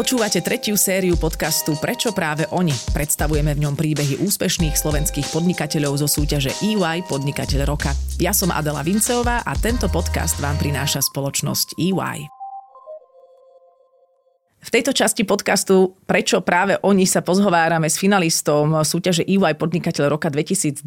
[0.00, 2.72] Počúvate tretiu sériu podcastu Prečo práve oni?
[2.72, 7.92] Predstavujeme v ňom príbehy úspešných slovenských podnikateľov zo súťaže EY Podnikateľ roka.
[8.16, 12.16] Ja som Adela Vinceová a tento podcast vám prináša spoločnosť EY.
[14.64, 20.32] V tejto časti podcastu Prečo práve oni sa pozhovárame s finalistom súťaže EY Podnikateľ roka
[20.32, 20.80] 2020,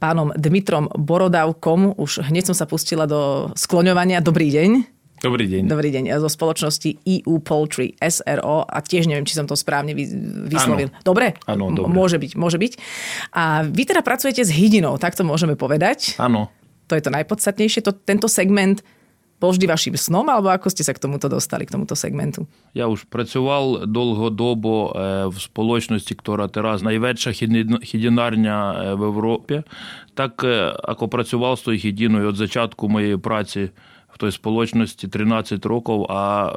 [0.00, 2.00] pánom Dmitrom Borodavkom.
[2.00, 4.24] Už hneď som sa pustila do skloňovania.
[4.24, 5.01] Dobrý deň.
[5.22, 5.70] Dobrý deň.
[5.70, 6.18] Dobrý deň.
[6.18, 10.90] Zo spoločnosti EU Poultry SRO a tiež neviem, či som to správne vyslovil.
[10.90, 11.06] Ano.
[11.06, 11.38] Dobre?
[11.46, 11.94] Áno, dobre.
[11.94, 12.72] Môže byť, môže byť.
[13.30, 16.18] A vy teda pracujete s hydinou, tak to môžeme povedať.
[16.18, 16.50] Áno.
[16.90, 17.86] To je to najpodstatnejšie.
[17.86, 18.82] To, tento segment
[19.38, 22.46] bol vždy vašim snom, alebo ako ste sa k tomuto dostali, k tomuto segmentu?
[22.78, 24.90] Ja už pracoval dlhodobo e,
[25.30, 27.30] v spoločnosti, ktorá teraz najväčšia
[27.82, 29.54] hydinárňa e, v Európe.
[30.14, 33.74] Tak e, ako pracoval s tou hydinou od začiatku mojej práce
[34.11, 36.51] в той сполочності 13 років, а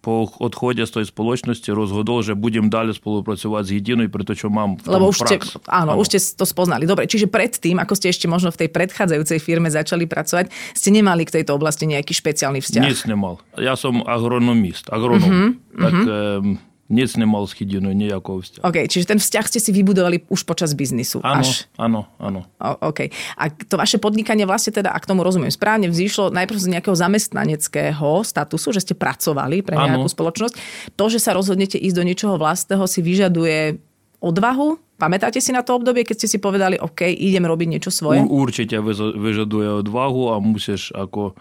[0.00, 4.86] по odchode z tej spoločnosti rozhodol, že budem dалі spolupracovať s Jedinою, pretože mám v
[4.86, 5.58] tom Lebo už ste, prax.
[5.66, 6.86] áno, áno, už ste to spoznali.
[6.86, 11.26] Dobre, čiže predtým, ako ste ešte možno v tej predchádzajúcej firme začali pracovať, ste nemali
[11.26, 12.84] k tejto oblasti nejaký špeciálny vzťah?
[12.86, 13.42] Nic nemal.
[13.58, 15.26] Ja som agronomist, agronom.
[15.26, 16.54] Uh-huh, tak uh-huh.
[16.85, 18.61] Nic nemal s chydinu nejakého.
[18.61, 21.17] OK, čiže ten vzťah ste si vybudovali už počas biznisu.
[21.25, 21.65] Áno, až...
[21.81, 22.45] áno, áno.
[22.61, 23.09] O, OK.
[23.41, 28.21] A to vaše podnikanie vlastne teda, ak tomu rozumiem správne, vzýšlo najprv z nejakého zamestnaneckého
[28.21, 30.13] statusu, že ste pracovali pre nejakú áno.
[30.13, 30.53] spoločnosť.
[30.93, 33.81] To, že sa rozhodnete ísť do niečoho vlastného, si vyžaduje
[34.21, 34.77] odvahu?
[35.01, 38.21] Pamätáte si na to obdobie, keď ste si povedali, OK, idem robiť niečo svoje?
[38.21, 38.77] U, určite
[39.17, 41.33] vyžaduje odvahu a musíš ako...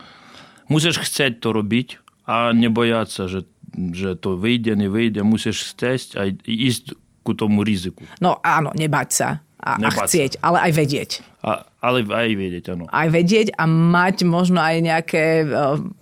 [0.73, 6.29] Musíš chcieť to robiť a nebojať sa, že že to vyjde, nevyjde, musíš chcieť aj
[6.47, 6.85] ísť
[7.25, 8.05] ku tomu riziku.
[8.21, 9.29] No áno, nebať sa.
[9.65, 10.41] A, nebať a chcieť, sa.
[10.45, 11.11] ale aj vedieť.
[11.41, 12.85] A, ale aj vedieť, áno.
[12.89, 15.47] Aj vedieť a mať možno aj nejaké e,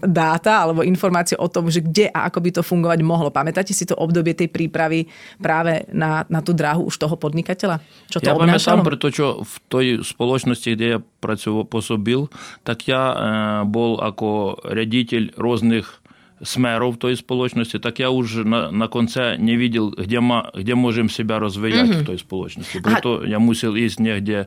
[0.02, 3.30] dáta alebo informácie o tom, že kde a ako by to fungovať mohlo.
[3.30, 5.06] Pamätáte si to obdobie tej prípravy
[5.38, 7.78] práve na, na tú dráhu už toho podnikateľa?
[8.11, 12.27] Čo to ja pamätám, pretože v tej spoločnosti, kde ja pracoval, pôsobil,
[12.66, 13.16] tak ja e,
[13.66, 16.02] bol ako riaditeľ rôznych
[16.43, 21.09] смеров той сполучності, так я уже на, на конце не видел, где, ма, где можем
[21.09, 22.80] себя розвивати в той сполучності.
[22.80, 24.45] Прито я мусив іти негде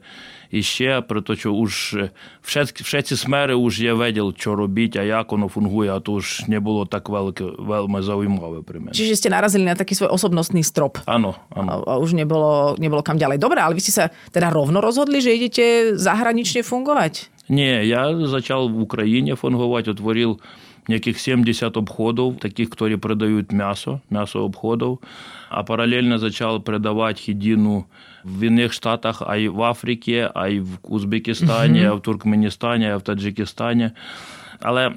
[0.50, 1.96] іще, прито що уж
[2.42, 6.12] все, все ці смери уж я видел, що робити, а як воно фунгує, а то
[6.12, 8.92] уж не було так велике, вельми зaujímavé при мене.
[8.92, 10.98] Čiže ste narazili na taký svoj osobnostný strop.
[11.06, 11.68] Áno, áno.
[11.70, 13.38] A, a už nebolo, nebolo kam ďalej.
[13.38, 15.64] Dobre, ale vy ste sa teda rovno rozhodli, že idete
[15.98, 17.30] zahranične fungovať?
[17.50, 20.38] Ні, я почав в Україні фунгувати, отворив
[20.87, 24.99] яких 70 обходів, таких, які продають м'ясо, м'ясо обходів,
[25.49, 27.85] а паралельно почав продавати хідіну
[28.25, 32.97] в інших штатах, а й в Африці, а й в Узбекистані, а в Туркменістані, а
[32.97, 33.91] в Таджикистані.
[34.59, 34.91] Але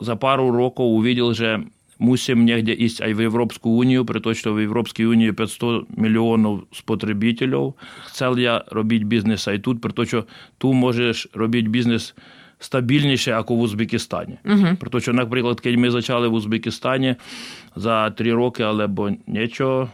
[0.00, 1.60] за пару років увидел, що
[1.98, 5.98] мусим негде ість а й в Європейську унію, при тому, що в Європейській унії 500
[5.98, 7.74] мільйонів спотребителів.
[8.04, 10.24] Хотів я робити бізнес а й тут, при тому, що
[10.58, 12.14] тут можеш робити бізнес
[12.60, 14.38] стабільніше, як у Узбекистані.
[14.44, 14.76] Uh-huh.
[14.76, 17.14] При тому, що, наприклад, коли ми почали в Узбекистані
[17.76, 19.88] за три роки, але бо нічого,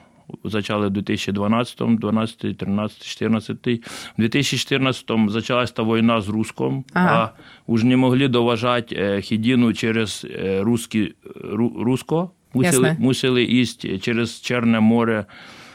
[0.44, 3.56] Зачали в 2012, 12, 13, 14.
[3.66, 7.32] В 2014 почалась та війна з Руском, Ага.
[7.68, 12.30] а вже не могли доважати е, хідіну через е, русські, ру, Русько.
[12.54, 15.24] Мусили, мусили їсти через Чорне море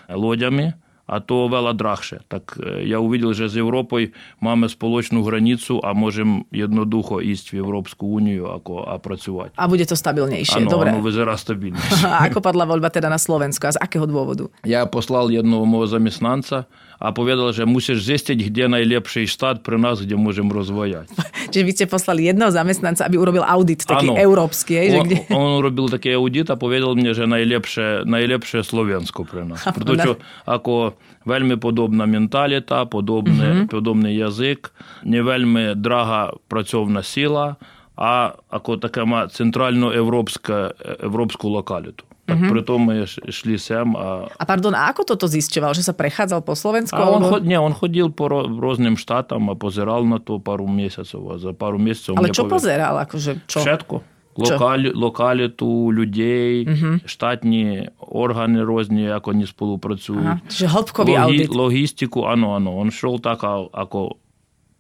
[0.10, 0.74] лодями,
[1.11, 2.21] а то вела драхше.
[2.29, 4.09] Так е, я увидел, що з Європою
[4.41, 9.51] маємо сполучну границю, а можемо єднодухо їсти в Європейську унію, ако, а працювати.
[9.57, 10.59] A bude to stabilnejšie.
[10.59, 10.91] Áno, Dobre.
[10.91, 11.79] ono vyzerá stabilne.
[12.05, 14.51] A ako padla voľba teda na Slovensku a z akého dôvodu?
[14.65, 15.87] Я послав одного мого
[17.02, 21.10] a povedal, že musíš zistiť, kde je najlepší štát pre nás, kde môžem rozvojať.
[21.50, 24.22] Čiže vy ste poslali jedného zamestnanca, aby urobil audit taký ano.
[24.22, 24.78] európsky.
[24.78, 25.16] Hej, on, že kde...
[25.34, 29.66] on urobil taký audit a povedal mne, že najlepšie, najlepšie Slovensko pre nás.
[29.66, 30.94] Pretože ako
[31.26, 33.74] veľmi podobná mentalita, podobný, uh-huh.
[33.74, 34.70] podobný jazyk,
[35.02, 37.58] не вельми драга працьовна сила,
[37.98, 42.06] а ако така ма центральноєвропська європську локаліту.
[42.22, 42.52] tak mm-hmm.
[42.54, 43.88] preto my šli sem.
[43.98, 44.30] A...
[44.30, 45.74] a pardon, a ako toto zisťoval?
[45.74, 46.94] Že sa prechádzal po Slovensku?
[46.96, 47.38] A on, alebo...
[47.38, 51.34] chod, nie, on chodil po ro- rôznym štátom a pozeral na to pár mesiacov.
[51.34, 52.22] A za pár mesiacov...
[52.22, 52.96] Ale čo povedal, pozeral?
[53.02, 53.66] Akože, čo?
[53.66, 53.96] Všetko.
[54.32, 57.04] Lokali, lokalitu ľudí, uh-huh.
[57.04, 60.24] štátne orgány rôzne, ako nespolupracujú.
[60.24, 60.40] Aha.
[60.48, 61.52] Čiže hĺbkový Logi, audit.
[61.52, 62.80] Logistiku, áno, áno.
[62.80, 64.16] On šol tak, ako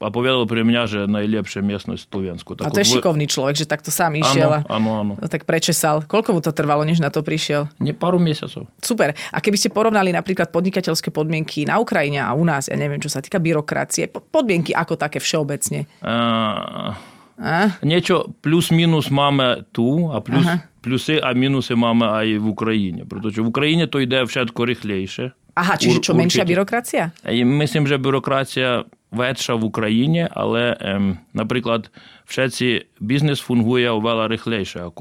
[0.01, 2.57] a povedal pre mňa, že najlepšia miestnosť Slovensko.
[2.57, 5.13] Tak a to je šikovný človek, že takto sám išiel áno, a áno, áno.
[5.21, 6.03] No tak prečesal.
[6.09, 7.69] Koľko mu to trvalo, než na to prišiel?
[7.77, 8.65] Nie, pár mesiacov.
[8.81, 9.13] Super.
[9.29, 13.13] A keby ste porovnali napríklad podnikateľské podmienky na Ukrajine a u nás, ja neviem, čo
[13.13, 15.85] sa týka byrokracie, podmienky ako také všeobecne?
[16.01, 16.97] Uh,
[17.41, 17.77] a?
[17.81, 20.45] Niečo plus minus máme tu a plus,
[20.81, 23.01] plusy a minusy máme aj v Ukrajine.
[23.05, 25.33] Pretože v Ukrajine to ide všetko rýchlejšie.
[25.51, 27.11] Aha, čiže čo, menšia byrokracia?
[27.43, 31.91] Myslím, že byrokracia ветша в Україні, але, ем, наприклад,
[32.25, 34.93] в Шеці бізнес фунгує вела рихлейше, як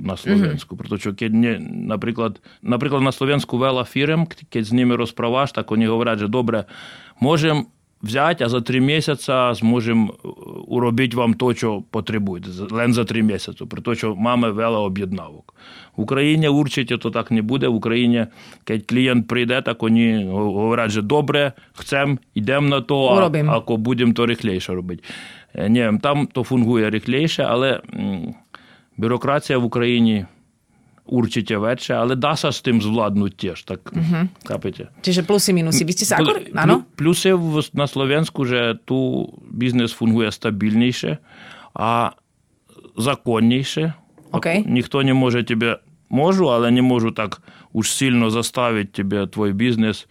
[0.00, 0.76] на Слов'янську.
[0.76, 6.18] Тому що, не, наприклад, наприклад, на Слов'янську вела фірм, з ними розправаш, так вони говорять,
[6.18, 6.64] що добре,
[7.20, 7.64] можемо
[8.06, 10.28] взяти, а за три місяці зможемо е,
[10.66, 12.48] уробити вам то, що потребуєте.
[12.70, 13.64] Лен за три місяці.
[13.64, 15.54] При тому, що мами вела об'єднавок.
[15.96, 17.68] В Україні урчите, то так не буде.
[17.68, 18.26] В Україні,
[18.66, 23.52] коли клієнт прийде, так вони говорять, що добре, chcемо, йдемо на то, а, Уробимо.
[23.52, 25.02] а ко будемо то рихлейше робити.
[25.54, 27.80] Е, Ні, там то фунгує рихлейше, але
[28.96, 30.26] бюрократія в Україні
[31.06, 34.26] určite väčšia, ale dá sa s tým zvládnuť tiež, tak uh-huh.
[34.42, 34.90] chápete?
[35.02, 35.86] Čiže plusy, minusy.
[35.86, 36.42] Vy ste sa akor...
[36.52, 36.82] Áno?
[36.98, 37.34] Plus je
[37.72, 41.22] na Slovensku, že tu biznes funguje stabilnejšie
[41.78, 42.12] a
[42.98, 43.94] законніше.
[44.32, 44.66] Okay.
[44.66, 45.78] Ніхто не може тебе,
[46.10, 47.42] можу, але не можу так
[47.72, 50.06] уж сильно заставити тебе твій бізнес.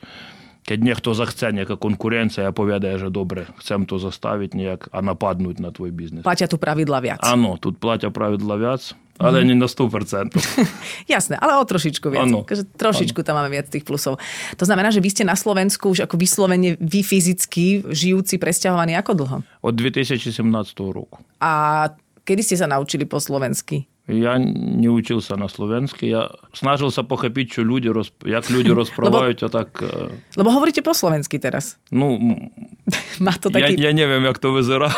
[0.65, 5.71] Кед нехто захце, ніяка конкуренція, повідає, що добре, chcem то заставити ніяк, а нападнуть на
[5.71, 6.23] твій бізнес.
[6.23, 7.19] Платять у правідла вяць.
[7.21, 8.95] Ано, тут платять правідла вяць.
[9.20, 10.32] ale nie na 100%.
[11.04, 12.24] Jasné, ale o trošičku viac.
[12.24, 12.40] Áno.
[12.48, 14.16] Takže trošičku tam máme viac tých plusov.
[14.56, 19.12] To znamená, že vy ste na Slovensku už ako vyslovene vy fyzicky žijúci, presťahovaní ako
[19.20, 19.36] dlho?
[19.60, 20.32] Od 2017
[20.88, 21.20] roku.
[21.36, 21.92] A
[22.24, 23.84] kedy ste sa naučili po slovensky?
[24.10, 24.38] Я
[24.82, 26.06] не учился на словенській.
[26.08, 28.12] Я снажився похопити, що люди роз...
[28.26, 29.82] як люди розправляють, а так.
[29.82, 31.76] е, Lebo hovoríte po slovensky teraz.
[31.92, 32.50] Ну, м,
[33.20, 33.78] Má to я, taký...
[33.82, 34.90] я не вiem, як то визира.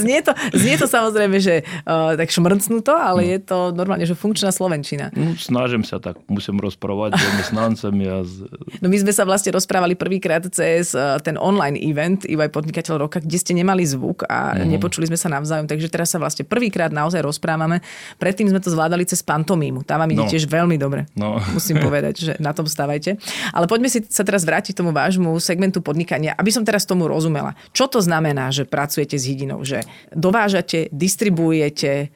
[0.00, 3.28] znie, to, znie to samozrejme, že uh, tak šmrcnuto, ale no.
[3.28, 5.10] je to normálne, že funkčná Slovenčina.
[5.14, 8.04] No, snažím sa tak, musím rozprávať s zamestnancami.
[8.08, 8.48] A z...
[8.82, 13.18] No my sme sa vlastne rozprávali prvýkrát cez uh, ten online event EY Podnikateľ roka,
[13.22, 14.66] kde ste nemali zvuk a mm.
[14.78, 17.80] nepočuli sme sa navzájom, takže teraz sa vlastne prvýkrát naozaj rozprávame.
[18.16, 19.84] Predtým sme to zvládali cez pantomímu.
[19.84, 20.30] Tá vám ide no.
[20.30, 21.06] tiež veľmi dobre.
[21.14, 21.38] No.
[21.56, 23.20] Musím povedať, že na tom stávajte.
[23.52, 27.54] Ale poďme si sa teraz vrátiť tomu vášmu segmentu podnikania, aby som teraz tomu rozumela.
[27.72, 29.62] Čo to znamená, že pracujete s hydinou?
[29.68, 29.80] Že
[30.16, 32.08] dovážate, distribuujete,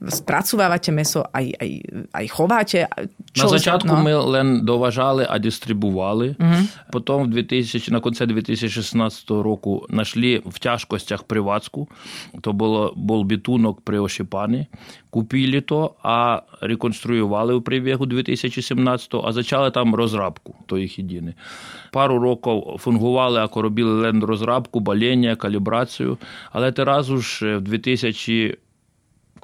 [0.00, 1.70] spracovávate meso, aj, aj,
[2.12, 2.86] aj chováte?
[3.36, 4.02] На початку no?
[4.02, 6.36] ми лен доважали, а дистрибували.
[6.92, 11.88] Потім в 2000, на кінці 2016 року знайшли в тяжкостях приватську.
[12.40, 14.66] То було, був бітунок при Ошіпані.
[15.10, 21.34] Купили то, а реконструювали у прибігу 2017 а почали там розрабку тої хідіни.
[21.92, 26.18] Пару років фунгували, ако робили лен розрабку, балення, калібрацію.
[26.52, 28.58] Але ти разу ж в 2000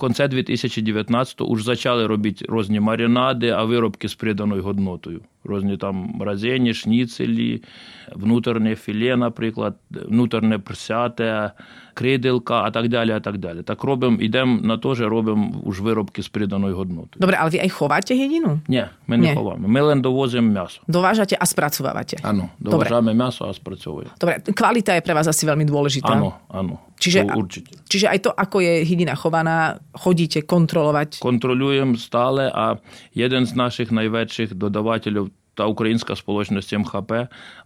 [0.02, 5.20] конце 2019 го уж зачали робити різні маринади, а виробки з приданою годнотою.
[5.42, 7.66] Rôzne tam mrazenie, šniceli,
[8.14, 11.50] vnútorné filé napríklad, vnútorné prsiate,
[11.92, 13.62] krédelka a tak ďalej a tak ďalej.
[13.68, 17.20] Tak robím, idem na to, že robím už výrobky z pridanej hodnoty.
[17.20, 18.62] Dobre, ale vy aj chováte jedinu?
[18.70, 19.34] Nie, my Nie.
[19.34, 19.66] nechováme.
[19.68, 20.80] My len dovozím mäso.
[20.88, 22.22] Dovážate a spracovávate?
[22.24, 24.14] Áno, dovážame mäso a spracovujeme.
[24.16, 26.14] Dobre, kvalita je pre vás asi veľmi dôležitá.
[26.16, 26.80] Áno, áno.
[27.02, 27.72] Čiže, to určite.
[27.90, 31.18] čiže aj to, ako je hydina chovaná, chodíte kontrolovať?
[31.18, 32.78] Kontrolujem stále a
[33.10, 37.12] jeden z našich najväčších dodávateľov та українська сполучність МХП,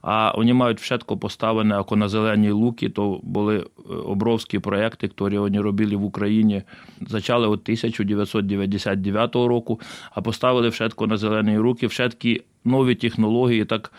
[0.02, 3.64] а вони мають všetko поставлене ако на зелені луки, то були е,
[3.94, 6.62] обровські проекти, які вони робили в Україні.
[7.00, 13.64] Зачали від 1999 року, а поставили všetko на зелені руки, všetky нові технології.
[13.64, 13.92] Так,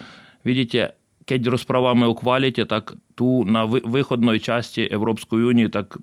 [0.44, 0.94] видите,
[1.25, 5.98] keď розправами у кваліті, так ту на виходної часті Європейської Унії, так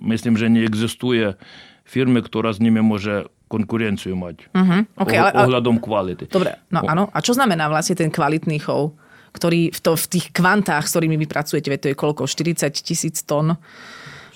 [0.00, 1.36] myslím, že neexistuje
[1.84, 4.50] firmy, ktorá s nimi môže konkurenciu mať.
[4.50, 4.82] Uh-huh.
[4.98, 6.26] Okay, ale, ale, ohľadom kvality.
[6.26, 7.04] dobre, no O- áno.
[7.14, 8.98] A čo znamená vlastne ten kvalitný chov,
[9.34, 12.26] ktorý v, to, v tých kvantách, s ktorými vy pracujete, to je koľko?
[12.26, 13.58] 40 tisíc tón?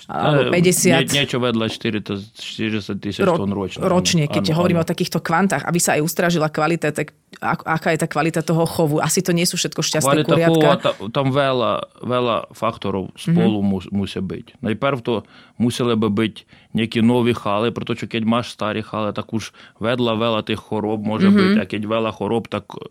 [0.08, 0.84] Alebo 50?
[0.92, 3.80] Nie, niečo vedľa 40 40 tisíc ro- tón ročne.
[3.88, 4.84] ročne, keď Áno, hovoríme áno.
[4.84, 8.68] o takýchto kvantách, aby sa aj ustražila kvalita, tak ak, aká je tá kvalita toho
[8.68, 9.00] chovu?
[9.00, 10.76] Asi to nie sú všetko šťastné Кваліта хова, kuriatka.
[10.84, 14.52] та- там вела, вела факторів сполу мус, мусить бути.
[14.60, 15.24] Найперв то
[15.58, 19.52] мусили би бути які нові хали, про те, що keď маєш старі хали, так уж
[19.80, 22.84] ведла вела тих хороб може бути, а keď вела хороб, так е,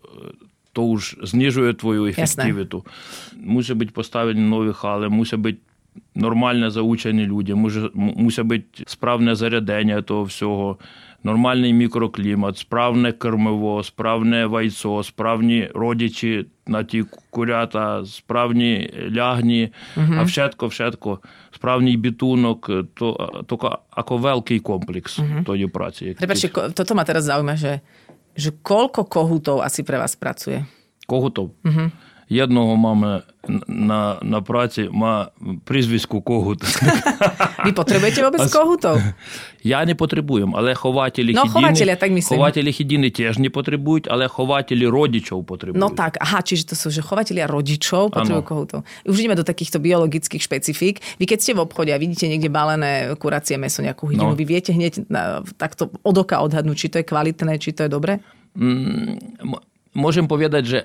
[0.72, 2.82] то уж знижує твою ефективіту.
[3.38, 5.58] Мусить бути поставлені нові хали, мусить бути
[6.15, 7.55] нормально заучені люди,
[7.95, 10.77] мусить бути справне зарядення того всього,
[11.23, 20.67] нормальний мікроклімат, справне кермиво, справне вайцо, справні родичі на ті курята, справні лягні, а všetko,
[20.67, 21.17] všetko,
[21.55, 26.05] справний бітунок, то, то ako великий комплекс тої праці.
[26.05, 26.53] як Prepačte, тих.
[26.53, 27.81] ko- toto ma teraz zaujíma, že,
[28.37, 30.63] že koľko kohutov asi pre vás pracuje?
[31.07, 31.51] Кого то?
[32.28, 33.20] Jedного máme
[33.68, 35.28] na, na práci, má
[35.68, 36.64] прізвиську когут.
[37.68, 38.96] Vy potrebujete vôbec kohutov?
[39.60, 42.36] Я не потребуjem, але хователі No, хідіни, chovateľia, так myslím.
[42.40, 45.84] хователі хідіни теж не потребують, але хователі родичів потребують.
[45.84, 48.48] No tak, aha, čiže to sú že chovatelia rodičov potrebujú Áno.
[48.48, 48.78] kohutov.
[49.04, 51.04] Už ideme do takýchto biologických špecifík.
[51.20, 54.38] Vy keď ste v obchode a vidíte niekde balené kuracie meso, nejakú hydinu, No.
[54.40, 57.90] vy viete hneď na, takto od oka odhadnúť, či to je kvalitné, či to je
[57.92, 58.24] dobré?
[58.56, 59.20] М,
[59.94, 60.78] Можемо povedať, že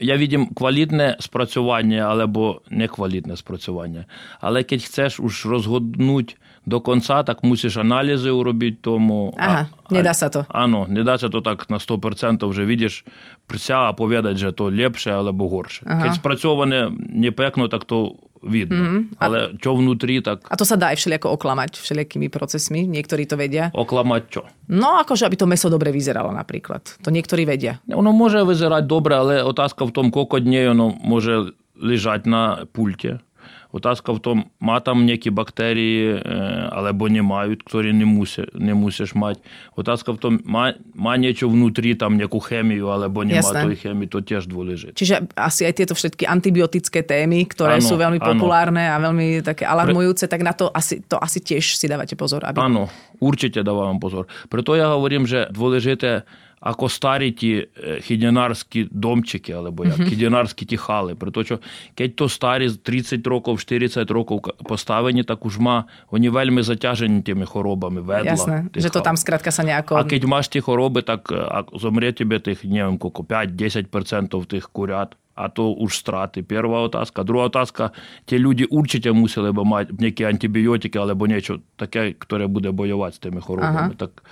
[0.00, 4.04] я відім квалітне спрацювання або неквалітне спрацювання.
[4.40, 6.34] Але keď хочеш уж розгоднути
[6.66, 9.34] до кінця, так мусиш аналізи уробити тому.
[9.38, 10.46] Ага, не дасться то.
[10.48, 13.04] Ано, не дасться то так на 100% вже видиш
[13.46, 15.82] прися, а повідати, що то ліпше або горше.
[15.86, 16.02] Ага.
[16.02, 18.80] Keď спрацьоване не пекно, так то vidno.
[18.80, 19.00] Mm-hmm.
[19.16, 19.20] A...
[19.20, 20.48] Ale čo vnútri, tak...
[20.48, 22.88] A to sa dá aj všelijako oklamať, všelijakými procesmi.
[22.88, 23.68] Niektorí to vedia.
[23.76, 24.42] Oklamať čo?
[24.68, 26.82] No, akože, aby to meso dobre vyzeralo napríklad.
[27.04, 27.78] To niektorí vedia.
[27.92, 33.24] Ono môže vyzerať dobre, ale otázka v tom, koľko dní ono môže ležať na pulte.
[33.71, 38.73] Отазка в тому, ма там які бактерії, е, або не мають, які не, мусі, не
[38.73, 39.39] мусиш мати.
[39.75, 43.63] Отазка в тому, ма, ма нічого внутрі, там яку хемію, або нема Jasné.
[43.63, 44.93] тої хемії, то теж дôležité.
[44.95, 48.27] Čiže asi aj tieto všetky antibiotické témy, ktoré Áno, sú veľmi áno.
[48.31, 52.47] populárne a veľmi také alarmujúce, tak na to asi, to asi tiež si dávate pozor.
[52.47, 52.61] Aby...
[52.61, 54.27] Ано, урчите даваємо позор.
[54.49, 56.21] Прито я говорим, що дôležité,
[56.60, 61.14] ако старі ті е, хідянарські домчики, або як, хідянарські ті хали.
[61.14, 61.58] Прито, що
[61.96, 67.46] keď то старі 30 років, 40 років поставлені, так уж ма, вони вельми затяжені тими
[67.46, 68.64] хворобами, ведла.
[68.72, 69.02] Tých že to хал.
[69.02, 69.50] tam skrátka.
[69.88, 74.46] А keď máš ті хвороби, так е, а зомре тебе тих, не знаю, коliko, 5-10%
[74.46, 76.42] тих курят, а то уж страти.
[76.42, 77.22] Перша отазка.
[77.22, 77.90] Друга отазка,
[78.24, 83.18] ті люди урчите мусили би мати які антибіотики, або нічого таке, яке буде воювати з
[83.18, 83.78] тими хворобами.
[83.78, 83.90] Ага.
[83.96, 84.22] Так,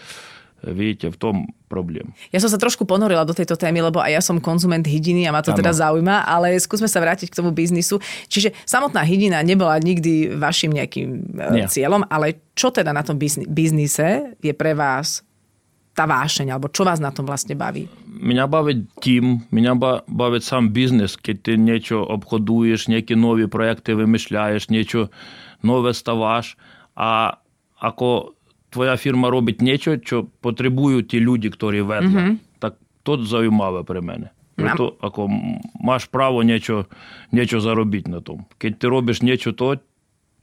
[0.63, 1.37] vidíte v tom
[1.71, 2.11] problém.
[2.35, 5.35] Ja som sa trošku ponorila do tejto témy, lebo aj ja som konzument hydiny a
[5.35, 5.61] ma to ano.
[5.61, 8.03] teda zaujíma, ale skúsme sa vrátiť k tomu biznisu.
[8.27, 11.67] Čiže samotná hydina nebola nikdy vašim nejakým e, Nie.
[11.71, 15.23] cieľom, ale čo teda na tom biznise je pre vás
[15.95, 17.91] tá vášeň, alebo čo vás na tom vlastne baví?
[18.07, 19.73] Mňa baví tým, mňa
[20.07, 25.11] baví sám biznis, keď ty niečo obchoduješ, nejaké nové projekty vymyšľaš, niečo
[25.67, 26.55] nové staváš
[26.95, 27.43] a
[27.83, 28.38] ako
[28.70, 34.30] твоя фірма робить нічого, що потребують ті люди, які ведли, так то займаве при мене.
[34.56, 36.86] Прито, ако м- маєш право нічого,
[37.32, 38.46] нічого заробити на тому.
[38.62, 39.78] Коли ти робиш нічого то,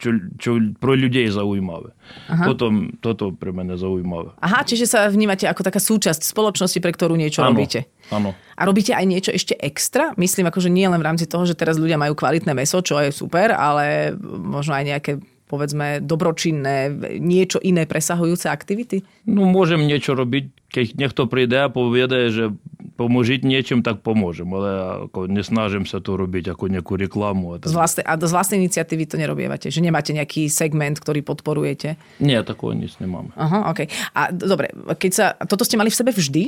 [0.00, 1.92] що, що про людей зaujímavé.
[2.28, 2.44] Ага.
[2.48, 2.72] Toto,
[3.04, 4.32] toto pre mene zaujímavé.
[4.40, 7.84] Aha, čiže sa vnímate ako taká súčasť spoločnosti, pre ktorú niečo Áno, robíte.
[8.08, 8.32] áno.
[8.56, 10.16] A robíte aj niečo ešte extra?
[10.16, 13.12] Myslím, akože nie len v rámci toho, že teraz ľudia majú kvalitné meso, čo je
[13.12, 15.12] super, ale možno aj nejaké
[15.55, 16.91] povedzme dobročinné,
[17.23, 19.07] niečo iné presahujúce aktivity?
[19.23, 22.51] No môžem niečo robiť, keď niekto príde a povie, že
[22.95, 24.69] pomôžiť niečím, tak pomôžem, ale
[25.11, 27.55] ako nesnažím sa to robiť ako nejakú reklamu.
[27.55, 27.71] A, tak.
[27.71, 29.67] Z vlastne, a z vlastnej iniciatívy to nerobievate?
[29.67, 31.99] Že nemáte nejaký segment, ktorý podporujete?
[32.23, 33.35] Nie, takého nic nemáme.
[33.35, 33.91] Aha, okay.
[34.15, 36.43] A dobre, keď sa, toto ste mali v sebe vždy,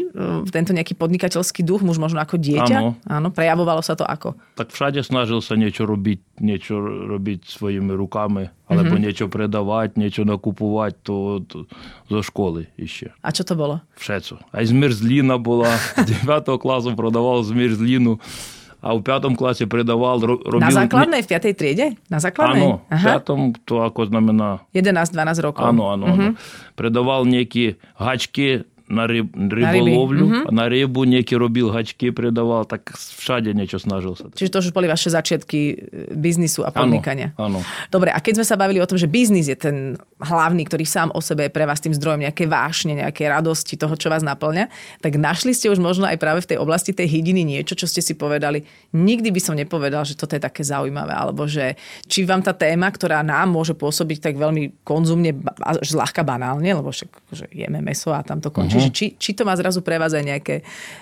[0.47, 2.77] tento nejaký podnikateľský duch, muž možno ako dieťa?
[2.79, 2.95] Áno.
[3.07, 4.39] Áno, prejavovalo sa to ako?
[4.55, 8.99] Tak všade snažil sa niečo robiť нічого робити своїми руками, але mm-hmm.
[8.99, 11.65] нічого продавати, нічого накупувати, то, то
[12.09, 13.11] зо школи іще.
[13.21, 13.81] А що то було?
[13.95, 14.35] Все це.
[14.51, 15.79] А й змерзліна була.
[16.25, 18.19] 9 класу продавав змерзліну.
[18.81, 20.59] А в п'ятому класі придавав робив...
[20.61, 21.97] На закладній, в п'ятій треді?
[22.09, 22.61] На закладній?
[22.61, 23.01] Ано, ага.
[23.01, 25.65] в п'ятому, то якось на 11-12 років.
[25.65, 26.35] Ано, ано, угу.
[26.75, 30.52] Придавав ніякі гачки на риб, риболовлю, Mhm.
[30.52, 34.28] на рибу nejaké robil hačky, predával, tak všade niečo snažil sa.
[34.28, 35.74] Čiže to už boli vaše začiatky e,
[36.12, 37.32] biznisu a Áno, podnikania.
[37.34, 37.64] áno.
[37.88, 39.76] Dobre, a keď sme sa bavili o tom, že biznis je ten
[40.20, 43.96] hlavný, ktorý sám o sebe je pre vás tým zdrojom nejaké vášne, nejaké radosti, toho,
[43.96, 44.68] čo vás naplňa,
[45.00, 47.98] tak našli ste už možno aj práve v tej oblasti tej hydiny niečo, čo ste
[47.98, 48.60] si povedali,
[48.92, 52.86] nikdy by som nepovedal, že toto je také zaujímavé, alebo že či vám tá téma,
[52.86, 57.80] ktorá nám môže pôsobiť tak veľmi konzumne, ba- až zľahka banálne, lebo však že jeme
[57.80, 58.75] meso a tam to končí, uh-huh.
[58.79, 60.55] že či, či to má zrazu pre vás aj nejaké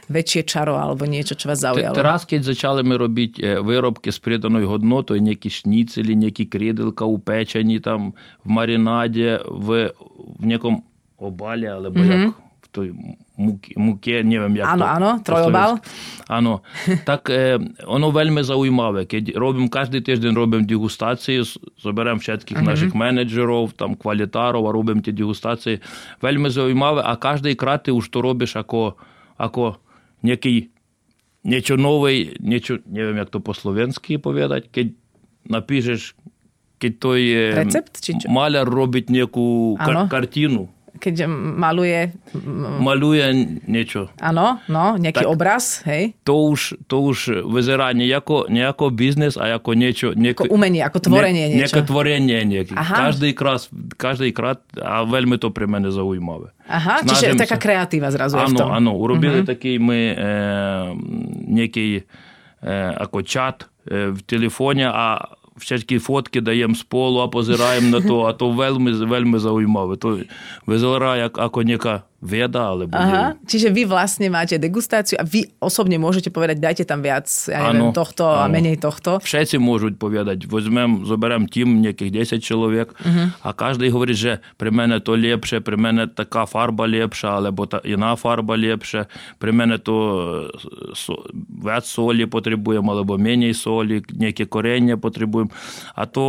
[0.07, 1.95] väčšie čaro alebo niečo, čo vás zaujalo.
[1.95, 8.13] Teraz, keď začali ми робити виробки з приданою годнотою, які шніцелі, які кріделка упечені там
[8.45, 9.91] в маринаді, в,
[10.39, 10.83] в некому
[11.17, 12.44] обалі, або як
[12.74, 12.92] в той
[13.36, 15.70] муки, муке, не вім, як Áno, то áno, trojobal.
[15.82, 15.90] по-слов'янськи.
[16.28, 16.60] Áno.
[17.04, 19.06] Так е, воно вельми зaujímavé.
[19.06, 25.00] Keď робимо кожен тиждень робимо дегустації, з- зберемо всяких наших менеджерів, там квалітарів, а робимо
[25.00, 25.80] ті дегустації.
[26.22, 28.94] Вельми зaujímavé, а кожен крат ти уж то робиш ако,
[29.36, 29.76] ако
[30.22, 30.70] некий
[31.44, 34.92] niečo nové, niečo, neviem, jak to po slovensky povedať, keď
[35.48, 36.12] napíšeš,
[36.76, 38.28] keď to je Recept, či čo?
[38.28, 40.04] maľar robiť nejakú Áno.
[40.04, 40.68] kar- kartinu,
[40.99, 42.11] keď maluje...
[42.79, 43.25] Maluje
[43.67, 44.09] niečo.
[44.19, 46.15] Áno, no, nejaký tak obraz, hej?
[46.23, 50.07] To už, to už vyzerá nejako, nejako biznes a ako niečo...
[50.15, 51.61] Nejako, ako umenie, ako tvorenie ne, niečo.
[51.61, 52.73] Nejaké tvorenie nejaké.
[52.73, 52.95] Aha.
[53.09, 53.61] Každý krát,
[53.99, 56.55] každý krát a veľmi to pre mňa zaujímavé.
[56.65, 57.41] Aha, Snažím čiže sa.
[57.45, 58.49] taká kreatíva zrazu Ano.
[58.49, 58.69] je v tom.
[58.73, 59.51] Áno, urobili uh-huh.
[59.53, 60.15] taký my e,
[61.45, 62.03] nejaký e,
[62.97, 68.21] ako čat e, v telefóne a всякі фотки даємо з полу, а позираємо на то,
[68.21, 69.95] а то вельми, вельми зауймове.
[69.95, 70.19] То
[70.67, 73.45] визира як а нека viada, alebo Aha, nie.
[73.45, 77.93] Čiže vy vlastne máte degustáciu a vy osobne môžete povedať, dajte tam viac, ja neviem,
[77.93, 78.41] ano, tohto ano.
[78.41, 79.21] a menej tohto.
[79.21, 83.27] Všetci môžu povedať, vezmem, zoberiem tým nejakých 10 človek uh-huh.
[83.45, 87.79] a každý hovorí, že pri mene to lepšie, pri mene taká farba lepšia, alebo tá
[87.85, 89.05] iná farba lepšia,
[89.37, 91.21] pri mene to e, so,
[91.61, 95.53] viac soli potrebujem, alebo menej soli, nejaké korenie potrebujem.
[95.93, 96.23] A to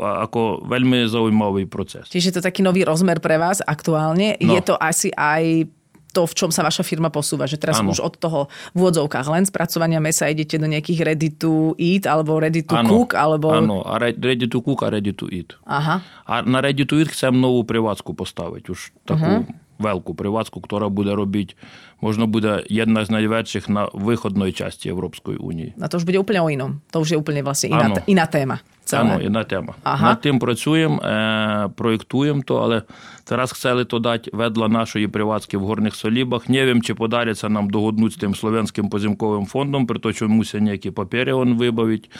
[0.00, 2.08] ako veľmi zaujímavý proces.
[2.08, 4.38] Čiže to taký nový rozmer pre vás aktuálne.
[4.40, 4.54] No.
[4.56, 5.66] Je to asi aj aj
[6.12, 7.48] to, v čom sa vaša firma posúva.
[7.48, 7.90] Že teraz ano.
[7.90, 8.40] už od toho
[8.76, 12.88] v úvodzovkách len spracovania mesa idete do nejakých ready to eat alebo ready to ano.
[12.92, 13.16] cook?
[13.16, 13.48] Alebo...
[13.50, 15.56] Áno, a ready to cook a ready to eat.
[15.64, 16.04] Aha.
[16.28, 18.62] A na ready to eat chcem novú prevádzku postaviť.
[18.68, 19.61] Už takú uh-huh.
[19.78, 21.54] Велику приватку, яка буде робити,
[22.00, 25.74] можна буде одна з найвищих на виходної часті Європейської унії.
[25.80, 26.70] А то ж буде úplne o.
[26.90, 28.58] То вже úplne власне іна, іна тема.
[28.92, 29.74] Ано, іна тема.
[29.82, 30.06] Ага.
[30.06, 32.82] Над тим працюємо, е, проєктуємо то, але
[33.24, 36.48] Тарас хотіли то дати ведла нашої приватки в Горних Солібах.
[36.48, 40.90] Не вім, чи подариться нам догоднуть з тим Словенським позимковим фондом, при то чомуся ніякі
[40.90, 42.10] папери він вибавить.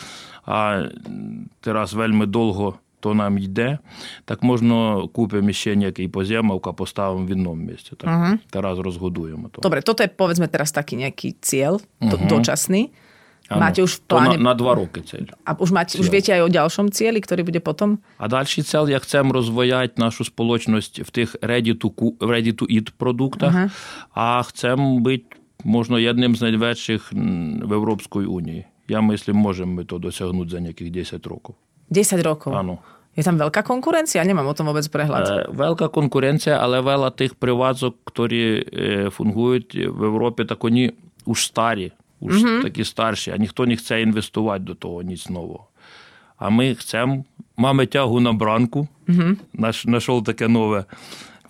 [0.45, 0.83] А
[1.61, 3.83] Тарас вельми довго то нам йде,
[4.23, 7.99] так можна купимо ще nejaký pozemok a postavím v inom mieste.
[7.99, 8.35] Tak uh-huh.
[8.47, 9.59] teraz rozhodujeme to.
[9.59, 12.31] Dobre, toto je povedzme teraz taký nejaký cieľ, to, uh-huh.
[12.31, 12.95] dočasný.
[13.51, 13.59] Ano.
[13.59, 14.39] Máte už v pláne...
[14.39, 15.35] To na, na dva roky cieľ.
[15.43, 16.07] A už, máte, cieľ.
[16.07, 17.99] už viete aj o ďalšom cieli, ktorý bude potom?
[18.15, 23.67] A ďalší cieľ, ja chcem rozvojať našu spoločnosť v tých ready-to-eat ready to eat produktách
[23.67, 24.15] uh-huh.
[24.15, 25.23] a chcem byť
[25.67, 27.11] možno jedným z najväčších
[27.67, 28.87] v Európskej únii.
[28.87, 31.59] Ja myslím, môžeme to dosiahnuť za nejakých 10 rokov.
[31.89, 32.53] 10 rokov.
[32.53, 32.79] Áno.
[33.13, 34.25] Je tam veľká konkurencia?
[34.25, 35.23] Nemám o tom vôbec prehľad.
[35.29, 40.93] Е, Велика конкуренція, але вела тих приваток, які v фунгують в Європі, так вони
[41.25, 45.67] už старі, уж такі старші, а ніхто не хоче інвестувати до того ніч нового.
[46.37, 47.23] А ми хочемо,
[47.57, 48.87] маємо тягу на бранку,
[49.53, 50.85] наш, знайшов таке нове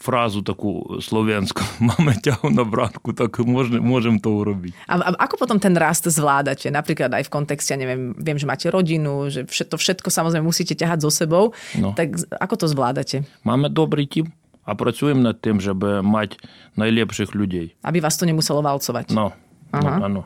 [0.03, 4.74] фразу таку слов'янську, маємо тягу на бранку, так можемо, можемо того робити.
[4.88, 6.70] A, a ako potom ten rast zvládate?
[6.70, 10.46] Napríklad aj v kontexte, ja neviem, viem, že máte rodinu, že všet, to všetko samozrejme
[10.46, 11.51] musíte ťahať so sebou.
[11.74, 11.92] No.
[11.98, 13.16] Tak z- ako to zvládate?
[13.44, 14.31] Маємо добрий тім,
[14.64, 16.37] а працюємо над тим, щоб мати
[16.77, 17.74] найліпших людей.
[17.83, 19.11] Aby vás to nemuselo valcovať.
[19.11, 19.33] Ну,
[19.72, 19.98] Ага.
[19.98, 20.22] ну, ну.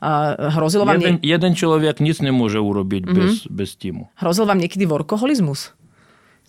[0.00, 4.08] A hrozilo, vám Jeden, nie, jeden чоловік ніц не може уробити без, без тіму.
[4.20, 5.72] hrozil vám niekedy workoholizmus?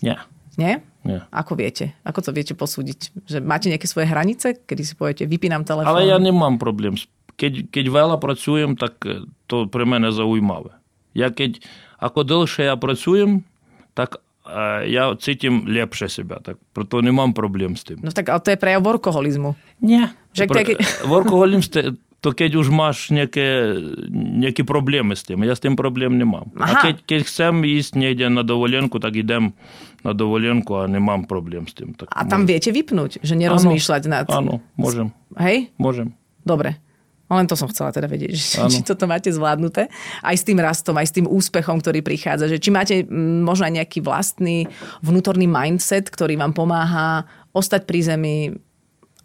[0.02, 0.16] Ні.
[0.58, 0.78] Nie?
[1.01, 1.25] Nie.
[1.33, 1.97] Ako viete?
[2.05, 3.25] Ako to viete posúdiť?
[3.25, 5.89] Že máte nejaké svoje hranice, kedy si poviete, vypínam telefón?
[5.89, 6.93] Ale ja nemám problém.
[7.41, 10.77] Keď, keď veľa pracujem, tak eh, to pre mňa zaujímavé.
[11.17, 11.59] Ja keď,
[11.97, 13.41] ako dlhšie ja pracujem,
[13.97, 17.97] tak eh, ja cítim lepšie seba, tak proto nemám problém s tým.
[18.05, 19.57] No tak ale to je prejav workoholizmu.
[19.81, 20.13] Nie.
[20.37, 20.77] Že Pre, keď...
[21.13, 21.65] Workoholizm
[22.21, 23.73] to keď už máš nejaké,
[24.13, 25.41] nejaké problémy s tým.
[25.41, 26.53] Ja s tým problém nemám.
[26.53, 26.69] Aha.
[26.69, 29.57] A keď, keď chcem ísť niekde na dovolenku, tak idem
[30.01, 31.93] na dovolenku a nemám problém s tým.
[31.93, 34.25] Tak A tam viete vypnúť, že nerozmýšľať nad...
[34.29, 35.13] Áno, môžem.
[35.37, 35.69] Hej?
[35.77, 36.13] Môžem.
[36.41, 36.81] Dobre.
[37.31, 38.67] Len to som chcela teda vedieť, že, Áno.
[38.67, 39.87] či toto máte zvládnuté.
[40.19, 42.51] Aj s tým rastom, aj s tým úspechom, ktorý prichádza.
[42.51, 42.95] Že či máte
[43.45, 44.67] možno aj nejaký vlastný
[44.99, 47.23] vnútorný mindset, ktorý vám pomáha
[47.55, 48.35] ostať pri zemi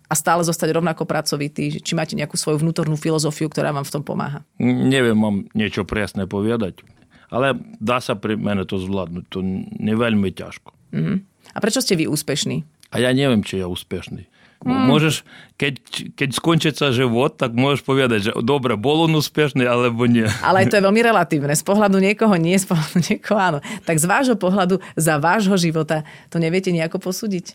[0.06, 1.74] a stále zostať rovnako pracovitý.
[1.74, 4.46] Že Či máte nejakú svoju vnútornú filozofiu, ktorá vám v tom pomáha.
[4.62, 6.86] Neviem vám niečo presne povedať,
[7.30, 9.24] ale dá sa pri mene to zvládnuť.
[9.32, 9.38] To
[9.80, 10.70] nie veľmi ťažko.
[10.94, 11.16] Mm-hmm.
[11.54, 12.62] A prečo ste vy úspešní?
[12.94, 14.28] A ja neviem, či ja úspešný.
[14.64, 14.88] Mm.
[14.88, 15.20] Môžeš,
[15.60, 15.78] keď,
[16.16, 20.24] keď skončí sa život, tak môžeš povedať, že dobre, bol on úspešný, alebo nie.
[20.40, 21.52] Ale aj to je veľmi relatívne.
[21.52, 23.58] Z pohľadu niekoho nie, z pohľadu niekoho áno.
[23.84, 27.52] Tak z vášho pohľadu, za vášho života, to neviete nejako posúdiť.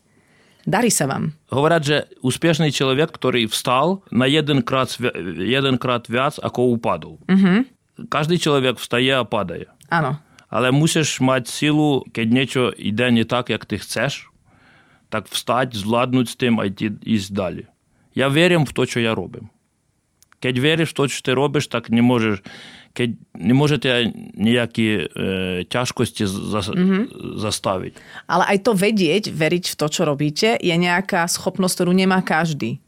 [0.62, 1.34] Darí sa vám.
[1.50, 4.94] Hovorať, že úspešný človek, ktorý vstal na jedenkrát,
[5.42, 7.18] jedenkrát viac, ako upadol.
[7.26, 7.81] Mm-hmm.
[8.10, 9.66] Každý človek встає, а падає.
[9.90, 10.18] Áno.
[10.52, 14.32] Але мусиш мати силу, keď niečo йде не так, як ти chcеш,
[15.10, 17.66] так встать, zvládnuť з тим, а йти ísť далі.
[18.16, 19.48] Я вірю в те, що я роблю.
[20.40, 22.44] Keď віриш в те, що ти робиш, так не можеш,
[22.94, 26.62] keď не можете ніякі е, тяжкості за,
[27.36, 28.02] заставити.
[28.28, 32.82] Ale aj to vedieť, veriť v to, čo robíte, je nejaká schopnosť, ktorú nemá každý.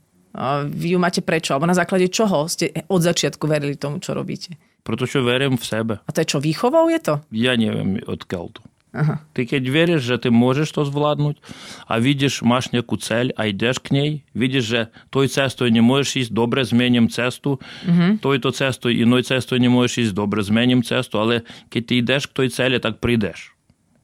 [0.65, 1.53] Vy ju máte prečo?
[1.53, 4.57] Alebo na základe čoho ste od začiatku verili tomu, čo robíte?
[4.83, 5.93] pretože verím v sebe.
[6.03, 7.15] A to je čo, výchovou je to?
[7.31, 8.61] Ja neviem, odkiaľ to.
[8.93, 9.25] Aha.
[9.33, 11.41] Ty keď veríš, že ty môžeš to zvládnuť
[11.89, 16.31] a vidíš, máš nejakú ceľ a ideš k nej, vidíš, že toj cestou nemôžeš ísť,
[16.31, 17.89] dobre zmením cestu, mhm.
[17.89, 18.11] uh-huh.
[18.21, 21.41] tojto cestou, inou cestou nemôžeš íť, dobre zmením cestu, ale
[21.73, 23.57] keď ty ideš k tej celi, tak prídeš.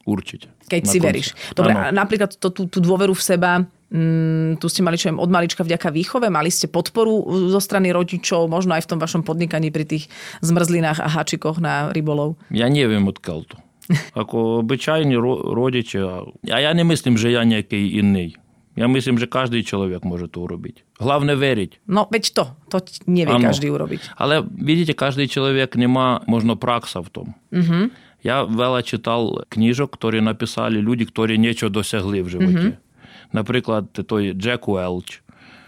[0.10, 0.50] Určite.
[0.66, 1.06] Keď si konci.
[1.06, 1.28] veríš.
[1.54, 1.86] Dobre, ano.
[1.86, 5.34] a napríklad to, tú, tú dôveru v seba Mm, tu ste mali čo viem, od
[5.34, 9.26] malička vďaka výchove, mali ste podporu uh, zo strany rodičov, možno aj v tom vašom
[9.26, 10.14] podnikaní pri tých
[10.46, 12.38] zmrzlinách a háčikoch na rybolov.
[12.54, 13.58] Ja neviem odkiaľ to.
[14.22, 16.22] Ako obyčajní ro- rodičia.
[16.54, 18.38] A ja nemyslím, že ja nejaký iný.
[18.78, 21.02] Ja myslím, že každý človek môže to urobiť.
[21.04, 21.84] Hlavne veriť.
[21.90, 22.78] No veď to, to
[23.12, 23.52] nevie ano.
[23.52, 24.16] každý urobiť.
[24.16, 27.28] Ale vidíte, každý človek nemá možno praxa v tom.
[27.52, 27.92] Uh-huh.
[28.24, 32.56] Ja veľa čítal knížok, ktoré napísali ľudí, ktorí niečo dosiahli v živote.
[32.72, 32.89] Uh-huh.
[33.34, 35.22] Napríklad той Джек Уелч,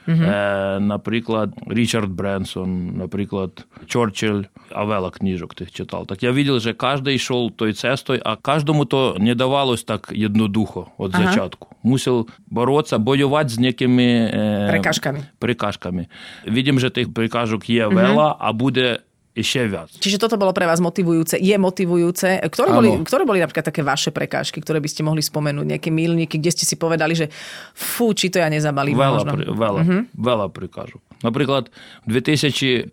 [0.07, 0.23] Угу.
[0.23, 6.07] Е, Наприклад, Річард Бренсон, наприклад, Чорчилль, а вела книжок тих читав.
[6.07, 10.87] Так я видел, що кожен йшов той цестой, а кожному то не давалось так єднодухо
[10.99, 11.25] від ага.
[11.25, 11.67] зачатку.
[11.83, 15.19] Мусив боротися, воювати з якими е, прикашками.
[15.39, 16.07] прикашками.
[16.47, 18.35] Видим, що тих прикажок є вела, угу.
[18.39, 18.99] а буде
[19.36, 19.92] ešte viac.
[20.00, 22.40] Čiže toto bolo pre vás motivujúce, je motivujúce.
[22.48, 25.76] Ktoré boli, ktoré boli napríklad také vaše prekážky, ktoré by ste mohli spomenúť?
[25.76, 27.28] Nejaké milníky, kde ste si povedali, že
[27.76, 29.32] fú, či to ja nezabalím veľa, možno?
[29.36, 30.02] Pri, veľa, uh-huh.
[30.16, 31.00] veľa prekážok.
[31.20, 31.68] Наприклад,
[32.08, 32.88] в 2015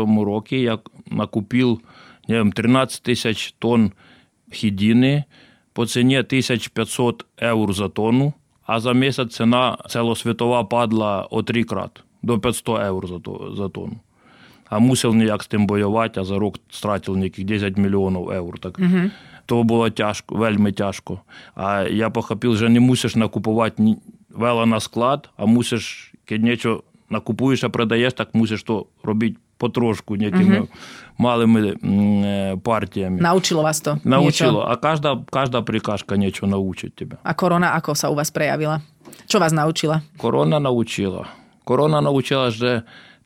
[0.00, 0.80] році я
[1.12, 1.84] накупив
[2.28, 3.92] не знаю, 13 тисяч тонн
[4.52, 5.24] хідіни
[5.72, 8.32] по ціні 1500 євро за тонну,
[8.66, 13.08] а за місяць ціна целосвітова падла о три крат до 500 євро
[13.56, 14.00] за тонну
[14.71, 18.57] А мусив ніяк з тим воювати, а за рік стратив яких 10 мільйонів євро.
[18.57, 18.79] Так.
[18.79, 19.09] Угу.
[19.45, 21.19] То було тяжко, вельми тяжко.
[21.55, 23.95] А я похопив, що не мусиш накупувати
[24.29, 30.59] вела на склад, а мусиш, нічого накупуєш, а продаєш, так мусиш то робити потрошку якими
[30.59, 30.67] угу.
[31.17, 31.75] малими
[32.63, 33.21] партіями.
[33.21, 33.99] Научило вас то?
[34.03, 34.59] Научило.
[34.59, 34.71] Niečo?
[34.71, 37.17] А кожна, кожна прикашка нічого научить тебе.
[37.23, 38.81] А корона ako sa u vás prejavila?
[39.27, 40.01] Čo vás naučila?
[40.17, 41.27] Корона научила.
[41.63, 42.81] Корона научила, що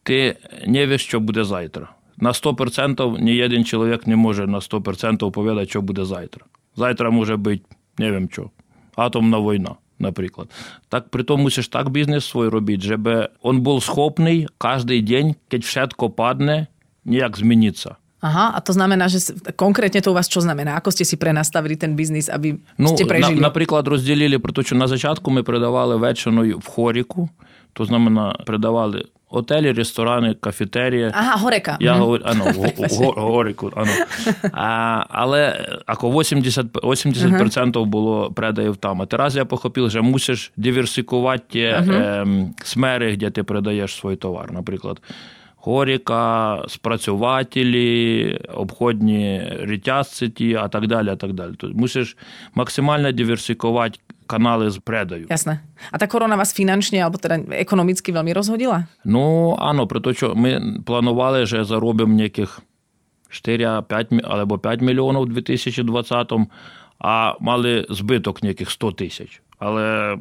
[0.05, 0.35] ти
[0.67, 1.89] не віш, що буде завтра.
[2.17, 6.45] На 100% ні один чоловік не може на 100% повідати, що буде завтра.
[6.75, 7.61] Завтра може бути,
[7.97, 8.49] не wiem що,
[8.95, 10.47] атомна війна, наприклад.
[10.89, 13.07] Так при тому мусиш так бізнес свій робити, щоб
[13.45, 16.67] він був схопний кожен день, коли všetko падне,
[17.05, 17.95] ніяк зміниться.
[18.25, 19.21] Aha, a to znamená, že
[19.53, 20.81] konkrétne to u vás čo znamená?
[20.81, 23.37] Ako ste si prenastavili ten biznis, aby ну, ste prežili?
[23.37, 27.29] На, наприклад, розділили, тому що на початку ми продавали вечорною в хоріку,
[27.75, 31.11] то знамена передавали Отелі, ресторани, кафетерії.
[31.13, 31.77] Ага, горека.
[31.79, 32.45] Я говорю, ано,
[33.15, 33.91] горику, ано.
[34.53, 39.01] А, але ако 80%, 80% було предаїв там.
[39.01, 42.25] А зараз я похопив, що мусиш диверсикувати ті е,
[42.63, 44.51] смери, де ти продаєш свій товар.
[44.51, 45.01] Наприклад,
[45.65, 51.09] горіка, спрацювателі, обходні рітязці, а так далі.
[51.09, 51.53] а так далі.
[51.57, 52.17] Тобто мусиш
[52.53, 55.29] максимально диверсикувати kanály predajú.
[55.29, 55.61] Jasné.
[55.93, 58.89] A tá korona vás finančne alebo teda ekonomicky veľmi rozhodila?
[59.05, 62.57] No áno, pretože my plánovali, že zarobím nejakých
[63.29, 66.49] 4, 5 alebo 5 miliónov v 2020
[67.05, 69.44] a mali збиток nejakých 100 тисяч.
[69.60, 70.16] Але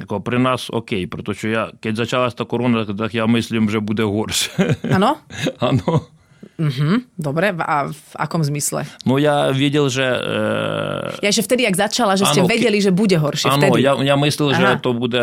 [0.00, 4.08] ako при нас окей, pretože ja, keď začалась tá korona, tak ja myslím, že bude
[4.08, 4.80] horšie.
[4.96, 5.20] Áno?
[5.60, 6.08] Áno.
[6.60, 7.04] Uh-huh.
[7.16, 8.84] Dobre, a v akom zmysle?
[9.04, 10.04] No ja videl, že...
[10.04, 11.24] E...
[11.24, 13.84] Ja, že vtedy, ak začala, že ano, ste vedeli, že bude horšie áno, vtedy.
[13.84, 14.60] ja, ja myslel, Aha.
[14.60, 15.20] že to bude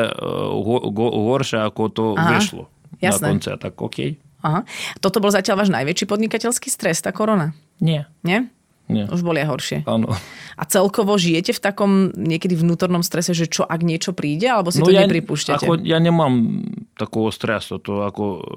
[0.65, 2.38] go, go, horšie, ako to Aha.
[2.38, 2.69] vyšlo
[3.02, 3.21] Jasné.
[3.21, 3.50] na konce.
[3.58, 3.97] Tak OK.
[4.45, 4.62] Aha.
[5.02, 7.54] Toto bol zatiaľ váš najväčší podnikateľský stres, tá korona?
[7.82, 8.10] Nie.
[8.21, 8.50] Nie?
[8.88, 9.04] Nie.
[9.12, 9.84] Už boli horšie.
[9.84, 10.15] Áno.
[10.56, 14.80] A celkovo žijete v takom niekedy vnútornom strese, že čo ak niečo príde, alebo si
[14.80, 15.67] no to ja, nepripúšťate?
[15.67, 16.63] Ako, ja nemám
[16.95, 18.47] takého stresu, to ako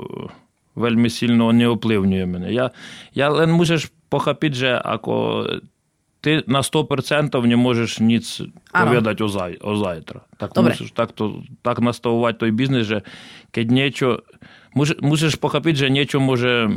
[0.78, 2.48] veľmi silno neovplyvňuje mňa.
[2.54, 2.70] Ja,
[3.10, 5.14] ja len môžeš pochopiť, že ako
[6.22, 10.20] ty na 100% не можеш ніц повідати о, зай, о завтра.
[10.38, 10.70] Так Добре.
[10.70, 13.02] мусиш так, то, так наставувати той бізнес, що
[13.50, 14.22] keď niečo,
[14.74, 16.70] мусиш, мусиш похопити, що niečo може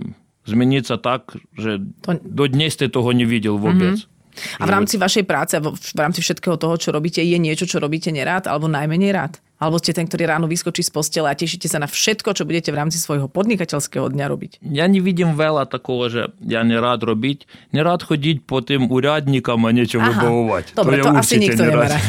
[0.48, 2.20] змінитися так, що to...
[2.24, 3.96] до днес ти того не видел vôbec.
[3.96, 4.13] Mm-hmm.
[4.60, 8.10] A v rámci vašej práce, v rámci všetkého toho, čo robíte, je niečo, čo robíte
[8.10, 9.38] nerád alebo najmenej rád?
[9.62, 12.74] Alebo ste ten, ktorý ráno vyskočí z postele a tešíte sa na všetko, čo budete
[12.74, 14.52] v rámci svojho podnikateľského dňa robiť?
[14.60, 17.72] Ja nevidím veľa takého, že ja nerád robiť.
[17.72, 20.66] Nerád chodiť po tým úradníkam a niečo Aha, vybavovať.
[20.76, 22.04] Dobre, to, to asi nikto nemá rád.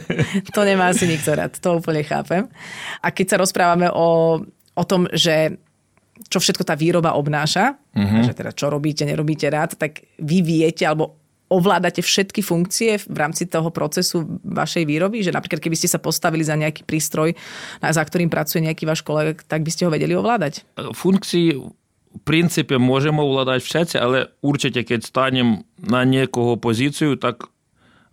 [0.57, 2.51] to nemá asi nikto rád, to úplne chápem.
[2.99, 4.41] A keď sa rozprávame o,
[4.75, 5.55] o tom, že
[6.30, 8.22] čo všetko tá výroba obnáša, uh-huh.
[8.22, 11.18] že teda čo robíte, nerobíte rád, tak vy viete, alebo
[11.52, 15.22] ovládate všetky funkcie v rámci toho procesu vašej výroby?
[15.22, 17.36] Že napríklad, keby ste sa postavili za nejaký prístroj,
[17.78, 20.64] za ktorým pracuje nejaký váš kolega, tak by ste ho vedeli ovládať?
[20.78, 21.46] Funkcii
[22.14, 27.50] v princípe môžeme ovládať všetci, ale určite, keď stanem na niekoho pozíciu, tak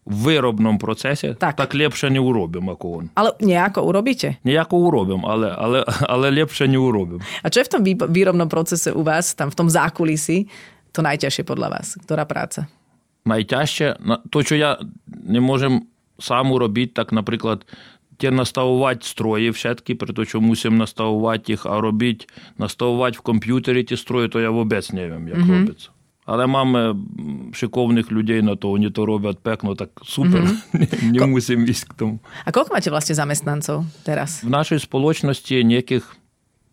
[0.06, 1.56] виробному процесі, Так.
[1.56, 3.10] так, ліпше не уробимо, як он.
[3.16, 4.36] Ale nejako urobíte?
[4.44, 7.22] Ніяко уробимо, але, але, але ліпше не уробимо.
[7.44, 10.48] A čo je v tom vý- výrobnom procese u vás, tam v tom zákulisí,
[10.92, 11.98] to najťažšie podľa vás?
[12.02, 12.68] Ktorá práca?
[13.26, 13.96] Найтяжче,
[14.30, 14.78] то, що я
[15.24, 15.82] не можем
[16.20, 17.66] сам робити, так, наприклад,
[18.18, 22.26] ті наставувати строї все-таки, при то, що мусимо наставувати їх, а робити,
[22.58, 25.90] наставувати в комп'ютері ті строї, то я в обець не wiem, як робиться.
[26.27, 30.43] Але маємо м, шиковних людей на то, вони то роблять пекно, так супер,
[31.03, 32.19] не мусимо військ к тому.
[32.47, 34.43] A koľko máte vlastne zamestnancov teraz?
[34.43, 36.17] В нашій сполочності ніяких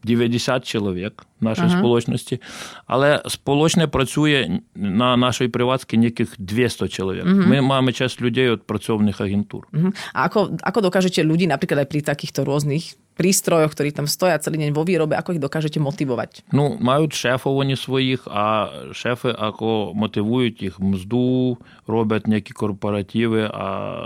[0.03, 1.77] 90 чоловік в нашій Ага.
[1.79, 2.41] сполочності,
[2.87, 7.25] але сполочне працює на нашій приватській ніяких 200 чоловік.
[7.25, 9.67] Ми маємо час людей від працівних агентур.
[9.73, 9.93] Mhm.
[10.13, 14.62] A ako, ako dokážete ľudí napríklad aj pri takýchto rôznych prístrojoch, ktorí tam stoja celý
[14.62, 16.46] deň vo výrobe, ako ich dokážete motivovať?
[16.54, 23.98] Ну, мають шефів вони своїх, а шефи ако мотивують їх мзду, роблять ніякі корпоративи, а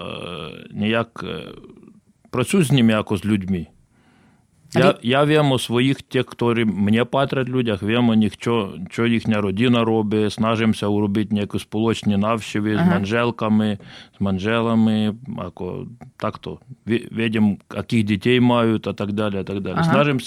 [0.73, 1.25] ніяк
[2.31, 3.67] працюють з ними як з людьми.
[4.75, 5.05] Я ви...
[5.05, 9.45] я viem o svojich, tých, ktorí mne patrať ľuďach, viem o nich, čo, čo їхня
[9.45, 12.81] родина робить, snažím sa urobiť nejaké spoločné návštevy uh-huh.
[12.81, 13.71] s manželkami,
[14.17, 16.65] s manželami, ako takto.
[16.89, 19.77] Vedem, akých дітей мають, а так далі, а так далі.
[19.77, 19.93] Uh-huh.
[19.93, 20.19] Snažím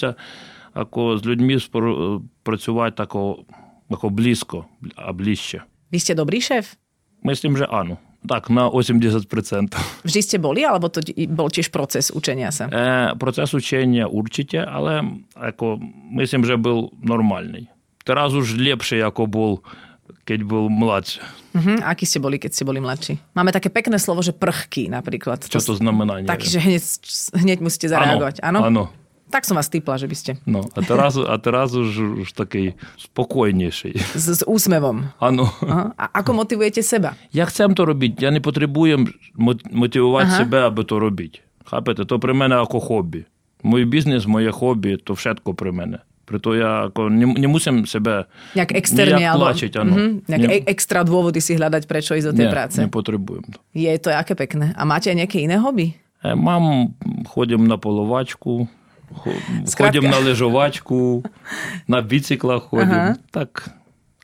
[0.76, 3.48] ako s ľuďmi spor- pracovať ako,
[3.90, 5.64] ako blízko a bližšie.
[5.90, 6.76] Vy ste dobrý šéf?
[7.24, 7.98] Myslím, že áno.
[8.26, 9.26] Tak, na 80%.
[10.06, 12.70] Vždy ste boli, alebo to bol tiež proces učenia sa?
[12.70, 15.80] E, proces učenia určite, ale ako,
[16.18, 17.70] myslím, že bol normálny.
[18.06, 19.52] Teraz už lepšie, ako bol
[20.26, 21.22] keď bol mladší.
[21.54, 21.78] Uh-huh.
[21.86, 23.18] Akí ste boli, keď ste boli mladší?
[23.38, 25.46] Máme také pekné slovo, že prchky napríklad.
[25.46, 26.26] Čo to, to znamená?
[26.26, 26.82] Takže hneď,
[27.38, 28.42] hneď musíte zareagovať.
[28.42, 28.60] Áno?
[28.66, 28.84] Áno.
[29.26, 30.32] Tak som vás typla, že by ste.
[30.46, 33.94] No a teraz, a teraz už, už takej spokojnejšej.
[34.14, 35.10] S, s úsmevom.
[35.18, 35.50] Áno.
[35.98, 37.18] A ako motivujete seba?
[37.34, 39.10] Ja chcem to robiť, ja nepotrebujem
[39.74, 40.38] motivovať Aha.
[40.46, 41.34] sebe, aby to robiť.
[41.66, 43.26] Chápete, to pre mňa ako hobby.
[43.66, 46.06] Môj biznis, moje hobby, to všetko pre mňa.
[46.26, 48.26] Preto ja ako ne, nemusím sebe
[48.58, 49.72] nejak externe alebo, tlačiť.
[49.78, 49.94] Áno.
[49.94, 52.78] Mm-hmm, nejak ne, e-, extra dôvody si hľadať, prečo ísť do tej ne, práce.
[52.82, 53.58] nepotrebujem to.
[53.78, 54.74] Je to aké pekné.
[54.74, 55.94] A máte aj nejaké iné hobby?
[56.26, 56.94] E, mám,
[57.30, 58.66] chodím na polovačku,
[59.77, 61.25] ходимо на лежовачку,
[61.89, 62.93] на біциклах ходимо.
[62.93, 63.17] Ага.
[63.31, 63.71] Так.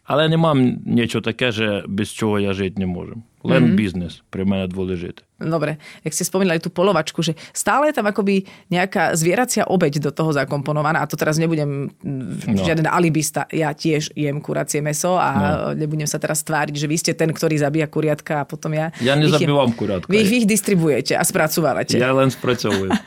[0.04, 3.22] Але не мам нічого таке, že без чого я жити не можу.
[3.46, 5.22] Len бізнес при мене dôležité.
[5.38, 10.11] Dobre, jak ste spomínali tú polovačku, že stále je tam akoby nejaká zvieracia obeď do
[10.11, 12.24] toho zakomponovaná a to teraz nebudem no.
[12.48, 12.64] No.
[12.64, 15.78] žiaden alibista, ja tiež jem kuracie meso a no.
[15.78, 18.90] nebudem sa teraz tváriť, že vy ste ten, ktorý zabíja kuriatka a potom ja...
[18.98, 19.30] Ja ich jem.
[19.30, 20.11] nezabývam kurátka.
[20.11, 22.00] Vy, vy ich distribujete a spracúvate.
[22.00, 22.96] Ja len spracowujem.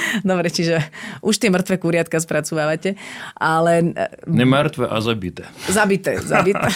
[0.26, 0.80] Dobre, čiže
[1.22, 2.96] už tie mŕtve kuriatka spracovávate,
[3.36, 3.92] ale...
[3.94, 5.48] E, Nemŕtve a zabité.
[5.68, 6.68] Zabité, zabité.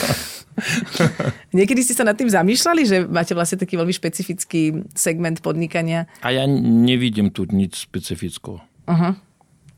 [1.57, 6.11] Niekedy ste sa nad tým zamýšľali, že máte vlastne taký veľmi špecifický segment podnikania?
[6.21, 8.61] A ja nevidím tu nič špecifického.
[8.91, 9.13] Uh-huh.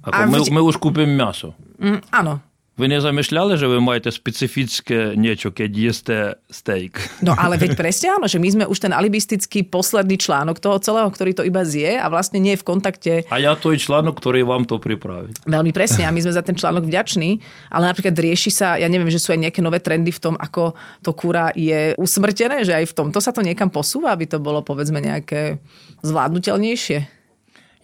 [0.02, 0.50] Ako a my, vždy...
[0.50, 1.55] my už kúpim maso.
[1.78, 2.42] Mm, áno.
[2.82, 7.02] Ви не замишляли, що ви маєте специфічне нічого, keď їсте стейк?
[7.26, 11.10] No ale veď presne áno, že my sme už ten alibistický posledný článok toho celého,
[11.10, 14.45] ktorý to iba zje a vlastne nie je v kontakte А я той článok, ktorý
[14.45, 15.34] vám to pripraví.
[15.50, 17.41] veľmi presne a my sme za ten článok vďační,
[17.73, 20.78] ale napríklad rieši sa, ja neviem, že sú aj nejaké nové trendy v tom, ako
[21.02, 24.62] to kúra je usmrtené, že aj v tomto sa to niekam posúva, aby to bolo
[24.62, 25.58] povedzme nejaké
[26.06, 27.10] zvládnutelnejšie.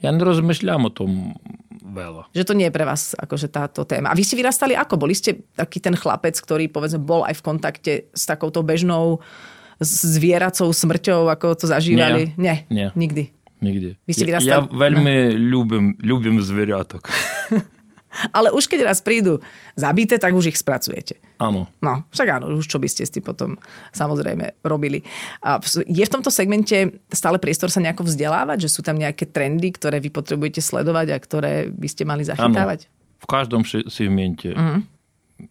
[0.05, 1.33] Я не розмишлям о тому
[1.88, 2.28] veľa.
[2.36, 4.12] Že to nie je pre vás akože táto téma.
[4.12, 5.00] A vy ste vyrastali ako?
[5.00, 9.24] Boli ste taký ten chlapec, ktorý povedzme bol aj v kontakte s takouto bežnou
[9.82, 12.34] zvieracou smrťou, ako to zažívali?
[12.36, 12.66] Nie.
[12.68, 12.86] Nie, nie.
[12.98, 13.24] nikdy.
[13.58, 13.88] Nikdy.
[14.06, 14.54] Vy ste vyrastali...
[14.54, 15.38] Ja veľmi no.
[15.58, 17.10] ľúbim, ľúbim zvieratok.
[18.32, 19.38] Ale už keď raz prídu
[19.76, 21.20] zabité, tak už ich spracujete.
[21.38, 21.68] Áno.
[21.84, 23.60] No, však áno, už čo by ste s tým potom
[23.92, 25.04] samozrejme robili.
[25.44, 29.70] A je v tomto segmente stále priestor sa nejako vzdelávať, že sú tam nejaké trendy,
[29.70, 32.88] ktoré vy potrebujete sledovať a ktoré by ste mali zachytávať?
[32.88, 32.96] Áno.
[33.18, 34.54] V každom segmente.
[34.54, 34.98] Mm-hmm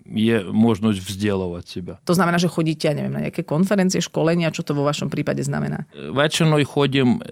[0.07, 1.93] je možnosť vzdelávať seba.
[2.03, 5.39] To znamená, že chodíte, ja neviem, na nejaké konferencie, školenia, čo to vo vašom prípade
[5.47, 5.87] znamená?
[5.95, 7.23] E, väčšinou chodím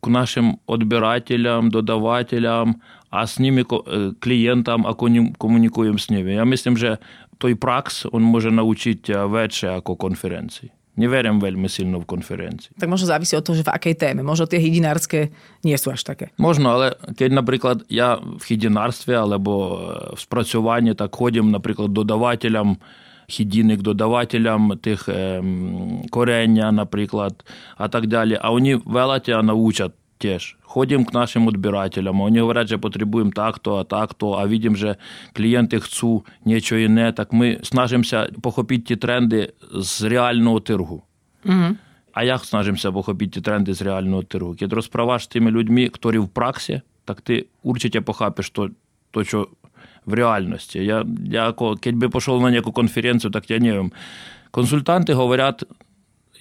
[0.00, 2.76] к нашим odbирателям, додавателям,
[3.10, 6.32] а з ними ко- е, клієнтам, а коні- комунікуємо з ними.
[6.32, 6.98] Я myslím, že
[7.38, 10.70] той пракс он може навчити вече ako конференції.
[10.98, 12.70] Не верим вельми сильно в конференції.
[12.80, 14.22] Tak možno závisí od toho, že v akej téme.
[14.24, 15.28] Možno tie hydinárske
[15.64, 16.32] nie sú až také.
[16.38, 21.92] Можна, але keď, наприклад, я в хідінарстві або е, в спрацюванні так ходім, наприклад,
[23.31, 27.45] Хідійник додавателям тих ем, корення, наприклад,
[27.77, 28.39] а так далі.
[28.41, 30.57] А вони велатя научать теж.
[30.61, 34.95] Ходимо к нашим відбирателям, вони говорять, що потребуємо так-то, а так-то, а видим що
[35.33, 37.11] клієнти, хочу, нічого і не.
[37.11, 41.03] Так ми снажимося похопити ті тренди з реального тиргу.
[41.45, 41.75] Угу.
[42.13, 44.55] А як снажимося похопити ті тренди з реального тиргу?
[44.59, 48.69] Коли розправаш з тими людьми, хто в праксі, так ти урчите похапиш то,
[49.11, 49.47] то що
[50.06, 50.78] в реальності.
[50.84, 53.92] Я, я keď би пішов на яку конференцію, так я не вім.
[54.50, 55.64] Консультанти говорять,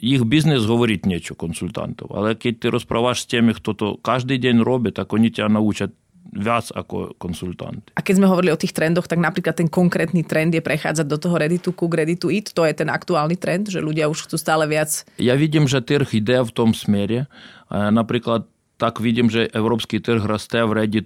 [0.02, 2.08] їх бізнес говорить нічого консультантів.
[2.16, 5.92] Але коли ти розправаш з тими, хто то кожен день робить, так вони тебе научать
[6.34, 7.82] viac ako konsultant.
[7.96, 11.18] A keď sme hovorili o tých trendoch, tak napríklad ten konkrétny trend je prechádzať do
[11.22, 12.52] toho ready to cook, ready to eat.
[12.58, 15.06] To je ten aktuálny trend, že ľudia už chcú stále viac.
[15.22, 17.30] Ja vidím, že trh ide v tom smere.
[17.72, 21.02] Napríklad tak vidím, že európsky trh rastie v ready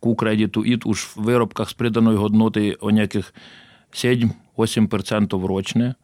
[0.00, 3.32] to eat už v výrobkах z pridanej hodnoty o nejakých
[3.92, 5.94] 7-8% ročne.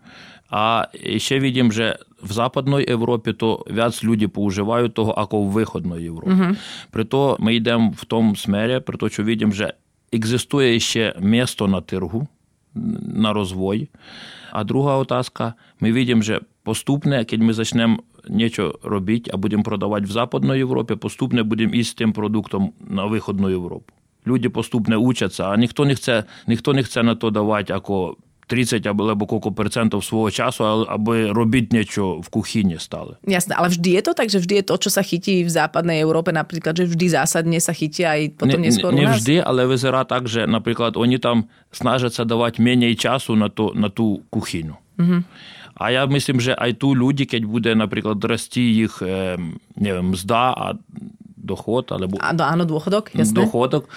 [0.50, 6.04] А ще видим, що в Западній Європі то вяз люди поуживають того, ако в Виходної
[6.04, 6.30] Європі.
[6.30, 6.56] Uh-huh.
[6.90, 9.68] Прито ми йдемо в тому смері, при то, що видим, що
[10.12, 12.28] екзистує ще місто на тиргу,
[13.14, 13.88] на розвой.
[14.52, 17.98] А друга отазка, ми видим, що поступне, коли ми почнемо
[18.29, 23.49] нічого робити, а будемо продавати в Западній Європі, поступне будемо із тим продуктом на Виходну
[23.49, 23.93] Європу.
[24.27, 28.15] Люди поступне учаться, а ніхто не chce, ніхто не chce на то давати, ако
[28.49, 33.21] 30 alebo koľko percentov svojho času, aby robiť niečo v kuchyni stále.
[33.29, 36.01] Jasné, ale vždy je to tak, že vždy je to, čo sa chytí v západnej
[36.01, 40.01] Európe, napríklad, že vždy zásadne sa chytí aj potom ne, neskôr Ne vždy, ale vyzerá
[40.09, 44.73] tak, že napríklad oni tam snažia sa dávať menej času na, to, na tú kuchynu.
[44.97, 45.21] Mm-hmm.
[45.74, 48.94] A ja myslím, že aj tu ľudí, keď bude napríklad rasti ich,
[49.74, 50.66] neviem, mzda a
[51.44, 52.16] dochod, alebo...
[52.24, 53.36] Áno, dôchodok, jasné.
[53.36, 53.90] Dochodok,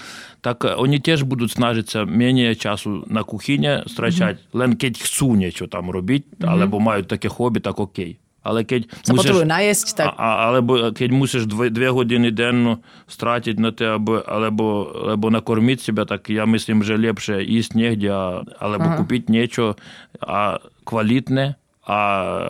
[0.44, 4.58] tak oni tiež budú snažiť sa menej času na kuchyne strачať, mm-hmm.
[4.58, 6.44] len keď chcú niečo tam robiť, mm-hmm.
[6.44, 8.20] alebo majú také hobby, tak OK.
[8.48, 10.06] Ale keď sa musíš, potrebujú najesť, tak...
[10.14, 16.08] A, alebo keď musíš dve, dve hodiny denno stratiť na to, alebo, alebo nakormiť seba,
[16.08, 18.08] tak ja myslím, že lepšie ísť niekde,
[18.56, 19.04] alebo uh-huh.
[19.04, 19.76] kúpiť niečo
[20.22, 21.97] a kvalitné a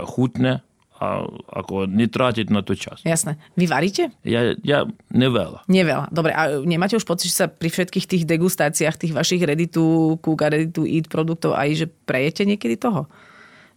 [0.06, 0.62] chutné,
[1.04, 1.28] a
[1.60, 3.04] ako netratiť na to čas.
[3.04, 3.36] Jasné.
[3.60, 4.16] Vy varíte?
[4.24, 5.68] Ja, ja neveľa.
[5.68, 6.08] Neveľa.
[6.16, 10.16] Dobre, a nemáte už pocit, že sa pri všetkých tých degustáciách tých vašich ready to
[10.24, 13.12] cook a ready to eat produktov aj, že prejete niekedy toho?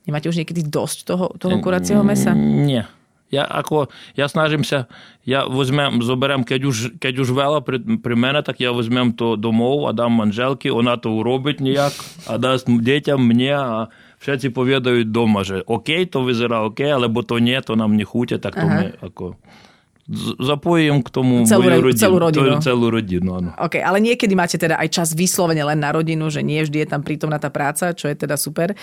[0.06, 2.30] Nemáte už niekedy dosť toho, toho kuracieho mesa?
[2.36, 2.86] Nie.
[3.26, 4.86] Ja, ako, ja snažím sa,
[5.26, 9.34] ja vezmem, zoberiem, keď už, keď už veľa pri, pri mene, tak ja vezmem to
[9.34, 11.94] domov a dám manželky, ona to urobiť nejak
[12.30, 13.78] a дасть deťam, mne a
[14.21, 18.53] všetci poviedajú doma, že OK, to vyzerá OK, alebo to nie, to nám nechúte, tak
[18.53, 18.77] to Aha.
[18.77, 19.35] my ako
[20.41, 22.01] zapojím k tomu celú, moju rodinu.
[22.01, 22.57] Celú rodinu.
[22.59, 23.49] Celú rodinu, áno.
[23.55, 26.87] OK, ale niekedy máte teda aj čas vyslovene len na rodinu, že nie vždy je
[26.89, 28.73] tam prítomná tá práca, čo je teda super.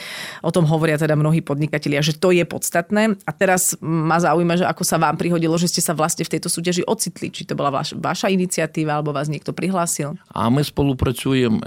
[0.41, 3.19] O tom hovoria teda mnohí podnikatelia, že to je podstatné.
[3.27, 6.49] A teraz ma zaujíma, že ako sa vám prihodilo, že ste sa vlastne v tejto
[6.49, 7.29] súťaži ocitli.
[7.29, 10.17] Či to bola vaš, vaša iniciatíva, alebo vás niekto prihlásil?
[10.33, 11.61] A my spolupracujeme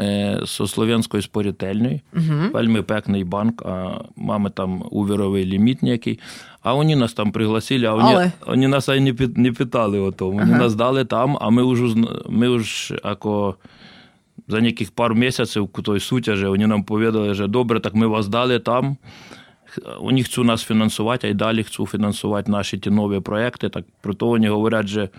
[0.47, 1.95] so Slovenskою sporiteľňou.
[2.11, 2.43] Uh-huh.
[2.53, 6.17] Veľmi pekný bank a máme tam úverový limit nejaký.
[6.61, 8.31] А вони нас там пригласили, а вони, Але...
[8.47, 10.39] вони нас і не, не питали о тому.
[10.39, 10.61] Вони ага.
[10.61, 11.95] нас дали там, а ми вже,
[12.29, 13.55] ми вже ако
[14.47, 18.59] за яких пару місяців той сутяже, вони нам повідали, що добре, так ми вас дали
[18.59, 18.97] там.
[20.01, 23.69] Вони хочуть нас фінансувати, а й далі хочуть фінансувати наші ті нові проекти.
[23.69, 25.09] Так про то вони говорять, що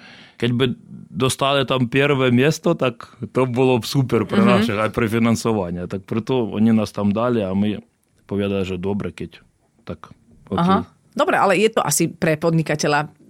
[0.40, 0.74] якби
[1.10, 5.86] достали там перше місто, так то було б супер при наших, а при фінансуванні.
[5.86, 7.78] Так про то вони нас там дали, а ми
[8.26, 9.42] повідали, що добре, кить.
[9.84, 10.10] Так,
[10.48, 10.64] окей.
[10.68, 10.84] Ага.
[11.12, 13.21] Dobre, ale je to asi pre podnikateľa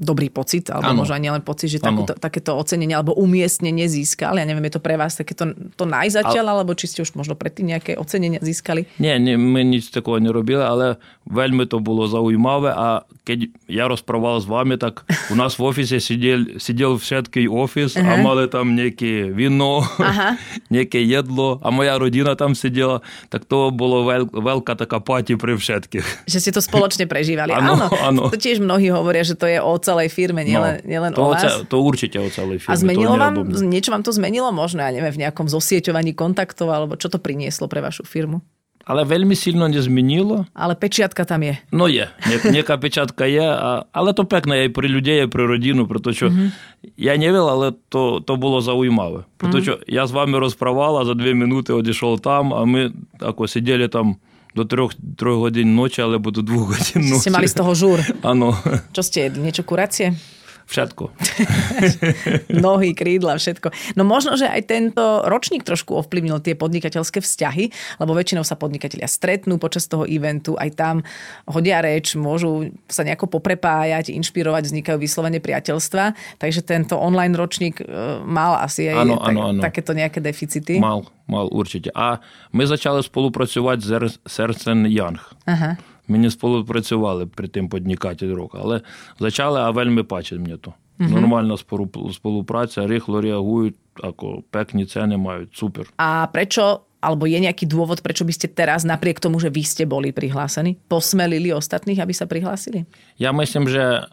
[0.00, 1.00] dobrý pocit, alebo ano.
[1.04, 4.32] možno aj nielen pocit, že takúto, takéto ocenenie alebo umiestnenie získal.
[4.40, 6.64] Ja neviem, je to pre vás takéto to najzateľ, ale...
[6.64, 8.88] alebo či ste už možno predtým nejaké ocenenia získali?
[8.96, 10.96] Nie, nie, my nič takého nerobili, ale
[11.28, 16.00] veľmi to bolo zaujímavé a keď ja rozprával s vami, tak u nás v ofise
[16.00, 18.02] sedel, sedel všetký ofis uh-huh.
[18.02, 20.34] a mali tam nejaké víno, uh-huh.
[20.74, 25.60] nejaké jedlo a moja rodina tam sedela, tak to bolo veľ, veľká taká pati pre
[25.60, 26.24] všetkých.
[26.24, 27.52] Že ste to spoločne prežívali.
[27.52, 28.32] Áno, áno.
[28.32, 31.34] To tiež mnohí hovoria, že to je o celej firme, nielen, no, nielen to o
[31.34, 31.66] vás.
[31.66, 32.72] to určite o celej firme.
[32.72, 34.54] A zmenilo vám, niečo vám to zmenilo?
[34.54, 38.38] Možno, ja neviem, v nejakom zosieťovaní kontaktov, alebo čo to prinieslo pre vašu firmu?
[38.90, 40.48] Ale veľmi silno nezmenilo.
[40.56, 41.54] Ale pečiatka tam je.
[41.70, 42.08] No je,
[42.48, 46.48] nejaká pečiatka je, a, ale to pekné aj pri ľudí, aj pri rodinu, pretože mm-hmm.
[46.96, 49.28] ja neviem, ale to, to bolo zaujímavé.
[49.36, 49.94] Pretože mm-hmm.
[49.94, 52.90] ja s vami rozprával a za dve minúty odišiel tam a my
[53.20, 54.16] ako sedeli tam
[54.54, 57.28] do troch, troch hodín noči alebo do dvoch hodín noči.
[57.28, 57.98] Ste mali z toho žúr.
[58.30, 58.54] Áno.
[58.90, 59.46] Čo ste jedli?
[59.46, 60.14] Niečo kuracie?
[60.70, 61.10] Všetko.
[62.64, 63.98] Nohy, krídla, všetko.
[63.98, 69.10] No možno, že aj tento ročník trošku ovplyvnil tie podnikateľské vzťahy, lebo väčšinou sa podnikatelia
[69.10, 70.96] stretnú počas toho eventu, aj tam
[71.50, 76.38] hodia reč, môžu sa nejako poprepájať, inšpirovať, vznikajú vyslovene priateľstva.
[76.38, 79.60] Takže tento online ročník e, mal asi aj ano, tak, ano, ano.
[79.66, 80.78] takéto nejaké deficity.
[80.78, 81.90] Mal, mal určite.
[81.98, 82.22] A
[82.54, 83.90] my začali spolupracovať s
[84.22, 85.18] Sersen Young.
[85.50, 85.74] Aha.
[86.09, 88.81] Ми не співпрацювали при тим поднікатель року, але
[89.19, 90.73] зачали, а вельми паче мені то.
[90.99, 91.09] Угу.
[91.09, 91.57] Нормальна
[92.11, 95.87] співпраця, рихло реагують, ako pekní ceny majú, super.
[95.97, 99.85] A prečo alebo je nejaký dôvod, prečo by ste teraz, napriek tomu, že vy ste
[99.85, 102.89] boli prihlásení, posmelili ostatných, aby sa prihlásili?
[103.21, 104.09] Ja myslím, že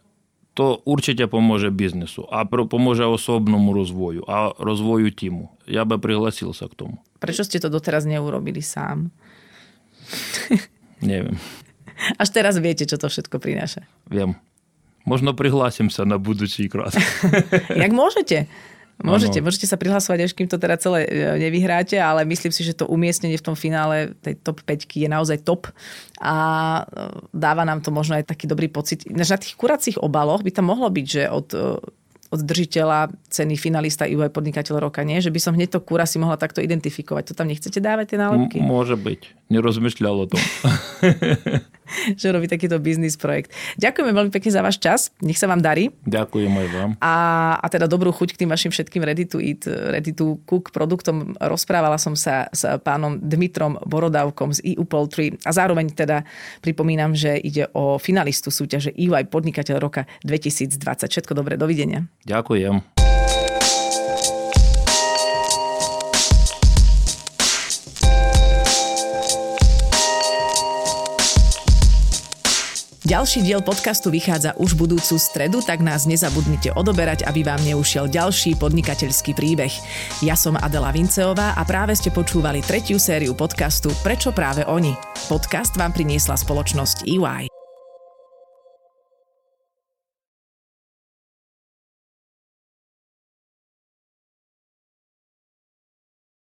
[0.53, 5.49] to určite pomôže biznesu a pomôže osobnému rozvoju a rozvoju týmu.
[5.65, 7.01] Ja by prihlásil sa k tomu.
[7.17, 9.09] Prečo ste to doteraz neurobili sám?
[11.01, 11.41] Neviem.
[12.22, 13.86] Až teraz viete, čo to všetko prináša.
[14.08, 14.38] Viem.
[15.08, 16.92] Možno prihlásim sa na budúci krát.
[17.84, 18.46] Jak môžete.
[18.98, 19.46] Môžete, ano.
[19.46, 22.90] môžete sa prihlasovať, až kým to teda celé e, nevyhráte, ale myslím si, že to
[22.90, 25.70] umiestnenie v tom finále tej top 5 je naozaj top
[26.18, 26.36] a
[26.82, 29.06] e, dáva nám to možno aj taký dobrý pocit.
[29.06, 31.78] Na tých kuracích obaloch by tam mohlo byť, že od e,
[32.28, 35.24] od držiteľa ceny finalista aj podnikateľ roka, nie?
[35.24, 37.32] Že by som hneď to kúra si mohla takto identifikovať.
[37.32, 38.60] To tam nechcete dávať tie nálepky?
[38.60, 39.48] M- môže byť.
[39.48, 40.42] Nerozmýšľal o tom.
[42.20, 43.54] že robí takýto biznis projekt.
[43.80, 45.10] Ďakujeme veľmi pekne za váš čas.
[45.24, 45.92] Nech sa vám darí.
[46.06, 46.92] Ďakujem aj vám.
[47.00, 47.16] A,
[47.62, 51.36] a teda dobrú chuť k tým vašim všetkým ready to eat, ready to cook produktom.
[51.38, 56.24] Rozprávala som sa s pánom Dmitrom Borodávkom z EU Poultry a zároveň teda
[56.62, 60.80] pripomínam, že ide o finalistu súťaže EY Podnikateľ roka 2020.
[61.08, 62.06] Všetko dobré, dovidenia.
[62.26, 62.97] Ďakujem.
[73.08, 78.60] Ďalší diel podcastu vychádza už budúcu stredu, tak nás nezabudnite odoberať, aby vám neušiel ďalší
[78.60, 79.72] podnikateľský príbeh.
[80.20, 84.92] Ja som Adela Vinceová a práve ste počúvali tretiu sériu podcastu Prečo práve oni?
[85.32, 87.57] Podcast vám priniesla spoločnosť EY.